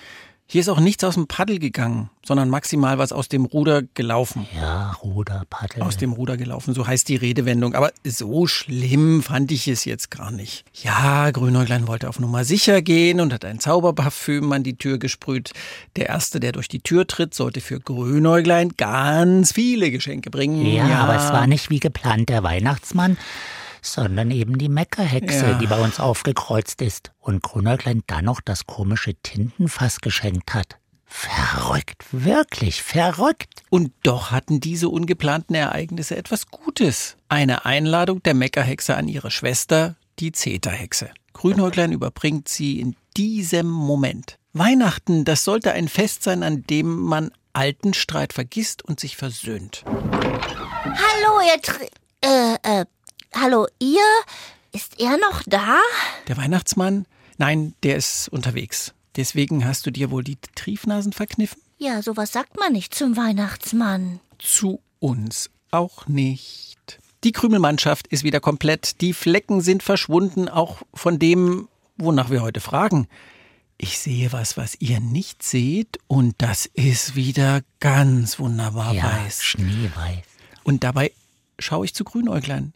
Hier 0.51 0.61
ist 0.61 0.69
auch 0.69 0.79
nichts 0.79 1.03
aus 1.03 1.13
dem 1.13 1.27
Paddel 1.27 1.59
gegangen, 1.59 2.09
sondern 2.25 2.49
maximal 2.49 2.97
was 2.97 3.11
aus 3.11 3.29
dem 3.29 3.45
Ruder 3.45 3.83
gelaufen. 3.93 4.47
Ja, 4.59 4.93
Ruder, 5.03 5.43
Paddel. 5.47 5.83
Aus 5.83 5.95
dem 5.95 6.11
Ruder 6.11 6.37
gelaufen, 6.37 6.73
so 6.73 6.87
heißt 6.87 7.07
die 7.07 7.17
Redewendung. 7.17 7.75
Aber 7.75 7.91
so 8.03 8.47
schlimm 8.47 9.21
fand 9.21 9.51
ich 9.51 9.67
es 9.67 9.85
jetzt 9.85 10.09
gar 10.09 10.31
nicht. 10.31 10.65
Ja, 10.73 11.29
Grünäuglein 11.29 11.87
wollte 11.87 12.09
auf 12.09 12.19
Nummer 12.19 12.45
sicher 12.45 12.81
gehen 12.81 13.21
und 13.21 13.31
hat 13.31 13.45
ein 13.45 13.59
Zauberparfüm 13.59 14.51
an 14.51 14.63
die 14.63 14.75
Tür 14.75 14.97
gesprüht. 14.97 15.51
Der 15.97 16.07
Erste, 16.07 16.39
der 16.39 16.53
durch 16.53 16.67
die 16.67 16.81
Tür 16.81 17.05
tritt, 17.05 17.35
sollte 17.35 17.61
für 17.61 17.79
Grünäuglein 17.79 18.69
ganz 18.75 19.51
viele 19.51 19.91
Geschenke 19.91 20.31
bringen. 20.31 20.65
Ja, 20.65 20.87
ja. 20.87 20.99
aber 21.01 21.15
es 21.15 21.31
war 21.31 21.45
nicht 21.45 21.69
wie 21.69 21.79
geplant 21.79 22.29
der 22.29 22.41
Weihnachtsmann, 22.41 23.17
sondern 23.81 24.31
eben 24.31 24.57
die 24.57 24.69
Meckerhexe, 24.69 25.51
Ja. 25.51 25.53
die 25.57 25.67
bei 25.67 25.79
uns 25.79 25.99
aufgekreuzt 25.99 26.81
ist 26.81 27.11
und 27.19 27.41
Grünäuglein 27.43 28.03
dann 28.07 28.25
noch 28.25 28.41
das 28.41 28.65
komische 28.65 29.13
Tintenfass 29.15 30.01
geschenkt 30.01 30.53
hat. 30.53 30.77
Verrückt, 31.05 32.05
wirklich 32.11 32.83
verrückt. 32.83 33.63
Und 33.69 33.91
doch 34.03 34.29
hatten 34.31 34.59
diese 34.59 34.89
ungeplanten 34.89 35.55
Ereignisse 35.55 36.15
etwas 36.15 36.47
Gutes. 36.47 37.17
Eine 37.29 37.65
Einladung 37.65 38.21
der 38.21 38.35
Meckerhexe 38.35 38.95
an 38.95 39.07
ihre 39.07 39.31
Schwester, 39.31 39.95
die 40.19 40.31
Zeterhexe. 40.31 41.09
Grünäuglein 41.33 41.91
überbringt 41.93 42.47
sie 42.47 42.79
in 42.79 42.95
diesem 43.17 43.67
Moment. 43.69 44.37
Weihnachten, 44.53 45.25
das 45.25 45.43
sollte 45.43 45.71
ein 45.71 45.87
Fest 45.87 46.21
sein, 46.23 46.43
an 46.43 46.63
dem 46.63 46.99
man 46.99 47.31
alten 47.53 47.93
Streit 47.95 48.33
vergisst 48.33 48.83
und 48.85 48.99
sich 48.99 49.17
versöhnt. 49.17 49.83
Hallo, 49.85 51.39
ihr 51.45 51.61
Tr 51.61 51.87
äh, 52.21 52.81
äh, 52.81 52.85
hallo, 53.35 53.67
ihr? 53.79 54.01
Ist 54.71 54.99
er 54.99 55.17
noch 55.17 55.41
da? 55.45 55.77
Der 56.27 56.37
Weihnachtsmann? 56.37 57.05
Nein, 57.37 57.73
der 57.83 57.95
ist 57.95 58.29
unterwegs. 58.29 58.93
Deswegen 59.15 59.65
hast 59.65 59.85
du 59.85 59.91
dir 59.91 60.11
wohl 60.11 60.23
die 60.23 60.37
Triefnasen 60.55 61.13
verkniffen? 61.13 61.61
Ja, 61.77 62.01
sowas 62.01 62.31
sagt 62.31 62.57
man 62.59 62.73
nicht 62.73 62.93
zum 62.93 63.17
Weihnachtsmann. 63.17 64.19
Zu 64.37 64.81
uns 64.99 65.49
auch 65.71 66.07
nicht. 66.07 66.99
Die 67.23 67.31
Krümelmannschaft 67.31 68.07
ist 68.07 68.23
wieder 68.23 68.39
komplett. 68.39 69.01
Die 69.01 69.13
Flecken 69.13 69.61
sind 69.61 69.83
verschwunden, 69.83 70.47
auch 70.47 70.81
von 70.93 71.19
dem, 71.19 71.67
wonach 71.97 72.29
wir 72.29 72.41
heute 72.41 72.59
fragen. 72.61 73.07
Ich 73.77 73.97
sehe 73.99 74.31
was, 74.33 74.57
was 74.57 74.75
ihr 74.79 74.99
nicht 74.99 75.41
seht, 75.41 75.99
und 76.07 76.35
das 76.39 76.65
ist 76.65 77.15
wieder 77.15 77.61
ganz 77.79 78.37
wunderbar 78.39 78.93
Ja, 78.93 79.03
weiß. 79.23 79.41
schneeweiß. 79.43 80.23
Und 80.63 80.83
dabei 80.83 81.13
schaue 81.59 81.85
ich 81.85 81.95
zu 81.95 82.03
Grünäuglein, 82.03 82.73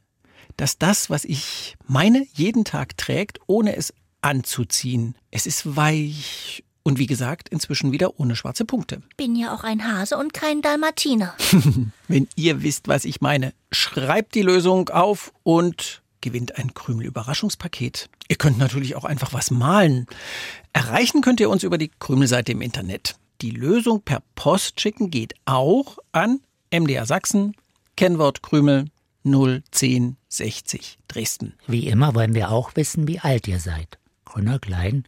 dass 0.58 0.78
das, 0.78 1.10
was 1.10 1.26
ich 1.26 1.76
meine, 1.88 2.26
jeden 2.34 2.66
Tag 2.66 2.98
trägt, 2.98 3.40
ohne 3.48 3.76
es 3.76 3.94
anzuziehen. 4.22 5.16
Es 5.32 5.46
ist 5.46 5.76
weich 5.76 6.64
und 6.84 7.00
wie 7.00 7.08
gesagt, 7.08 7.50
inzwischen 7.50 7.92
wieder 7.92 8.20
ohne 8.20 8.36
schwarze 8.36 8.66
Punkte. 8.66 9.02
Bin 9.16 9.36
ja 9.36 9.54
auch 9.54 9.64
ein 9.64 9.86
Hase 9.86 10.18
und 10.18 10.34
kein 10.34 10.62
Dalmatiner. 10.62 11.34
Wenn 12.08 12.28
ihr 12.36 12.62
wisst, 12.62 12.88
was 12.88 13.06
ich 13.06 13.22
meine, 13.22 13.54
schreibt 13.72 14.36
die 14.36 14.42
Lösung 14.42 14.90
auf 14.90 15.32
und 15.44 16.02
gewinnt 16.22 16.58
ein 16.58 16.74
Krümel-Überraschungspaket. 16.74 18.10
Ihr 18.28 18.36
könnt 18.36 18.58
natürlich 18.58 18.96
auch 18.96 19.06
einfach 19.06 19.34
was 19.34 19.52
malen. 19.52 20.08
Erreichen 20.72 21.22
könnt 21.22 21.40
ihr 21.40 21.50
uns 21.50 21.64
über 21.64 21.78
die 21.78 21.92
Krümelseite 22.00 22.52
im 22.52 22.62
Internet. 22.62 23.16
Die 23.42 23.52
Lösung 23.52 24.02
per 24.02 24.22
Post 24.36 24.80
schicken 24.80 25.10
geht 25.10 25.36
auch 25.46 25.98
an 26.12 26.40
MDR 26.72 27.06
Sachsen, 27.06 27.56
Kennwort 27.96 28.42
Krümel 28.42 28.86
01060 29.24 31.00
Dresden. 31.08 31.54
Wie 31.68 31.88
immer 31.88 32.16
wollen 32.16 32.36
wir 32.36 32.52
auch 32.52 32.76
wissen, 32.76 33.08
wie 33.08 33.20
alt 33.20 33.48
ihr 33.48 33.60
seid. 33.60 33.98
Grünäuglein, 34.26 35.08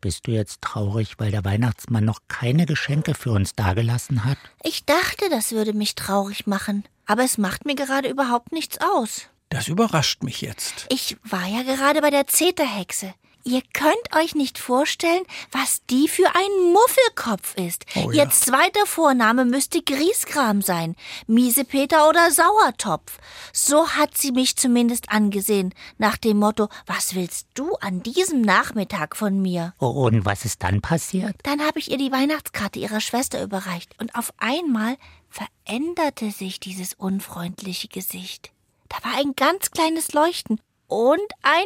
bist 0.00 0.26
du 0.26 0.32
jetzt 0.32 0.62
traurig, 0.62 1.14
weil 1.18 1.30
der 1.30 1.44
Weihnachtsmann 1.44 2.04
noch 2.04 2.20
keine 2.26 2.66
Geschenke 2.66 3.14
für 3.14 3.30
uns 3.30 3.54
dagelassen 3.54 4.24
hat? 4.24 4.38
Ich 4.64 4.84
dachte, 4.84 5.30
das 5.30 5.52
würde 5.52 5.72
mich 5.74 5.94
traurig 5.94 6.46
machen. 6.46 6.84
Aber 7.06 7.22
es 7.24 7.38
macht 7.38 7.66
mir 7.66 7.74
gerade 7.74 8.08
überhaupt 8.08 8.52
nichts 8.52 8.78
aus. 8.80 9.28
Das 9.48 9.68
überrascht 9.68 10.22
mich 10.22 10.40
jetzt. 10.40 10.86
Ich 10.88 11.16
war 11.22 11.46
ja 11.46 11.62
gerade 11.62 12.00
bei 12.00 12.10
der 12.10 12.26
Zeterhexe. 12.26 13.14
Ihr 13.44 13.62
könnt 13.72 14.16
euch 14.16 14.34
nicht 14.34 14.58
vorstellen, 14.58 15.22
was 15.50 15.82
die 15.90 16.06
für 16.08 16.26
ein 16.26 16.72
Muffelkopf 16.72 17.56
ist. 17.56 17.84
Oh 17.96 18.10
ja. 18.10 18.24
Ihr 18.24 18.30
zweiter 18.30 18.86
Vorname 18.86 19.44
müsste 19.44 19.82
Grieskram 19.82 20.62
sein. 20.62 20.94
Miesepeter 21.26 22.08
oder 22.08 22.30
Sauertopf. 22.30 23.18
So 23.52 23.88
hat 23.88 24.16
sie 24.16 24.32
mich 24.32 24.56
zumindest 24.56 25.10
angesehen. 25.10 25.74
Nach 25.98 26.16
dem 26.16 26.38
Motto, 26.38 26.68
was 26.86 27.14
willst 27.14 27.48
du 27.54 27.74
an 27.80 28.02
diesem 28.02 28.42
Nachmittag 28.42 29.16
von 29.16 29.42
mir? 29.42 29.74
Oh, 29.80 30.06
und 30.06 30.24
was 30.24 30.44
ist 30.44 30.62
dann 30.62 30.80
passiert? 30.80 31.34
Dann 31.42 31.60
habe 31.60 31.80
ich 31.80 31.90
ihr 31.90 31.98
die 31.98 32.12
Weihnachtskarte 32.12 32.78
ihrer 32.78 33.00
Schwester 33.00 33.42
überreicht 33.42 33.94
und 34.00 34.14
auf 34.14 34.32
einmal 34.38 34.96
veränderte 35.28 36.30
sich 36.30 36.60
dieses 36.60 36.94
unfreundliche 36.94 37.88
Gesicht. 37.88 38.52
Da 38.88 38.96
war 39.08 39.18
ein 39.18 39.34
ganz 39.34 39.70
kleines 39.70 40.12
Leuchten 40.12 40.60
und 40.86 41.32
ein 41.42 41.64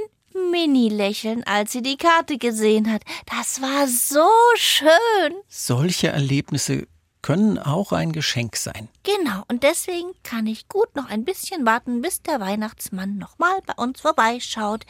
Mini-Lächeln, 0.51 1.45
als 1.45 1.73
sie 1.73 1.83
die 1.83 1.97
Karte 1.97 2.39
gesehen 2.39 2.93
hat. 2.93 3.03
Das 3.27 3.61
war 3.61 3.87
so 3.87 4.29
schön. 4.57 5.35
Solche 5.49 6.09
Erlebnisse 6.09 6.87
können 7.27 7.59
auch 7.59 7.91
ein 7.91 8.13
Geschenk 8.13 8.57
sein. 8.57 8.89
Genau, 9.03 9.43
und 9.49 9.65
deswegen 9.65 10.13
kann 10.23 10.47
ich 10.47 10.69
gut 10.69 10.95
noch 10.95 11.11
ein 11.11 11.25
bisschen 11.25 11.67
warten, 11.67 12.01
bis 12.01 12.23
der 12.23 12.39
Weihnachtsmann 12.39 13.19
nochmal 13.19 13.59
bei 13.67 13.75
uns 13.83 14.01
vorbeischaut. 14.01 14.87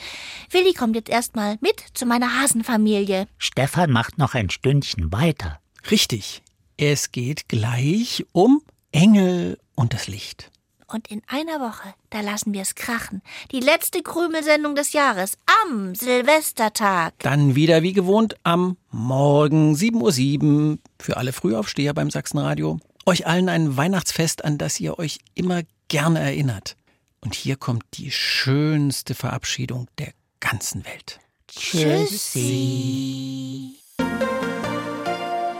Willi 0.51 0.75
kommt 0.75 0.97
jetzt 0.97 1.09
erstmal 1.09 1.57
mit 1.63 1.83
zu 1.95 2.05
meiner 2.05 2.39
Hasenfamilie. 2.39 3.27
Stefan 3.39 3.91
macht 3.91 4.19
noch 4.19 4.35
ein 4.35 4.51
Stündchen 4.51 5.13
weiter. 5.13 5.61
Richtig. 5.91 6.43
Es 6.77 7.11
geht 7.11 7.49
gleich 7.49 8.27
um 8.33 8.61
Engel 8.93 9.59
und 9.75 9.95
das 9.95 10.07
Licht. 10.07 10.51
Und 10.89 11.09
in 11.09 11.21
einer 11.27 11.59
Woche, 11.61 11.95
da 12.11 12.21
lassen 12.21 12.53
wir 12.55 12.63
es 12.63 12.77
krachen. 12.77 13.21
Die 13.51 13.59
letzte 13.59 14.03
Krümelsendung 14.03 14.77
des 14.77 14.93
Jahres 14.93 15.37
am 15.65 15.97
Silvestertag. 15.97 17.15
Dann 17.19 17.57
wieder 17.57 17.83
wie 17.83 17.93
gewohnt 17.93 18.37
am 18.45 18.77
Morgen 18.91 19.75
7.07 19.75 20.43
Uhr 20.45 20.79
für 21.01 21.17
alle 21.17 21.33
Frühaufsteher 21.33 21.93
beim 21.93 22.11
Sachsenradio. 22.11 22.79
Euch 23.05 23.27
allen 23.27 23.49
ein 23.49 23.77
Weihnachtsfest, 23.77 24.45
an 24.45 24.59
das 24.59 24.79
ihr 24.79 24.97
euch 24.99 25.19
immer 25.35 25.63
gerne 25.89 26.21
erinnert. 26.21 26.77
Und 27.21 27.35
hier 27.35 27.57
kommt 27.57 27.83
die 27.95 28.13
schönste 28.13 29.17
Verabschiedung 29.17 29.89
der 29.99 30.13
ganzen 30.39 30.85
Welt. 30.85 31.19
Tschüssi. 31.49 32.93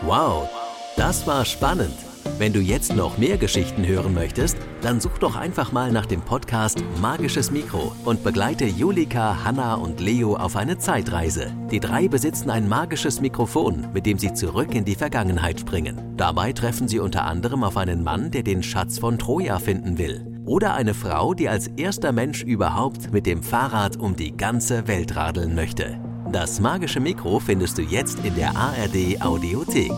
Wow, 0.03 0.47
das 0.95 1.27
war 1.27 1.43
spannend. 1.43 1.97
Wenn 2.37 2.53
du 2.53 2.59
jetzt 2.59 2.95
noch 2.95 3.17
mehr 3.17 3.37
Geschichten 3.37 3.83
hören 3.87 4.13
möchtest, 4.13 4.57
dann 4.81 5.01
such 5.01 5.17
doch 5.17 5.35
einfach 5.35 5.71
mal 5.71 5.91
nach 5.91 6.05
dem 6.05 6.21
Podcast 6.21 6.83
Magisches 7.01 7.49
Mikro 7.49 7.95
und 8.05 8.23
begleite 8.23 8.65
Julika, 8.65 9.43
Hanna 9.43 9.73
und 9.73 9.99
Leo 9.99 10.35
auf 10.35 10.55
eine 10.55 10.77
Zeitreise. 10.77 11.51
Die 11.71 11.79
drei 11.79 12.07
besitzen 12.07 12.51
ein 12.51 12.69
magisches 12.69 13.21
Mikrofon, 13.21 13.87
mit 13.91 14.05
dem 14.05 14.19
sie 14.19 14.33
zurück 14.33 14.75
in 14.75 14.85
die 14.85 14.93
Vergangenheit 14.93 15.59
springen. 15.59 16.13
Dabei 16.15 16.53
treffen 16.53 16.87
sie 16.87 16.99
unter 16.99 17.25
anderem 17.25 17.63
auf 17.63 17.75
einen 17.75 18.03
Mann, 18.03 18.29
der 18.29 18.43
den 18.43 18.61
Schatz 18.61 18.99
von 18.99 19.17
Troja 19.17 19.57
finden 19.57 19.97
will. 19.97 20.23
Oder 20.45 20.75
eine 20.75 20.93
Frau, 20.93 21.33
die 21.33 21.49
als 21.49 21.69
erster 21.69 22.11
Mensch 22.11 22.43
überhaupt 22.43 23.11
mit 23.11 23.25
dem 23.25 23.41
Fahrrad 23.41 23.97
um 23.97 24.15
die 24.15 24.37
ganze 24.37 24.87
Welt 24.87 25.15
radeln 25.15 25.55
möchte. 25.55 25.99
Das 26.31 26.59
magische 26.59 26.99
Mikro 26.99 27.39
findest 27.39 27.79
du 27.79 27.81
jetzt 27.81 28.19
in 28.23 28.35
der 28.35 28.55
ARD 28.55 29.21
Audiothek. 29.21 29.91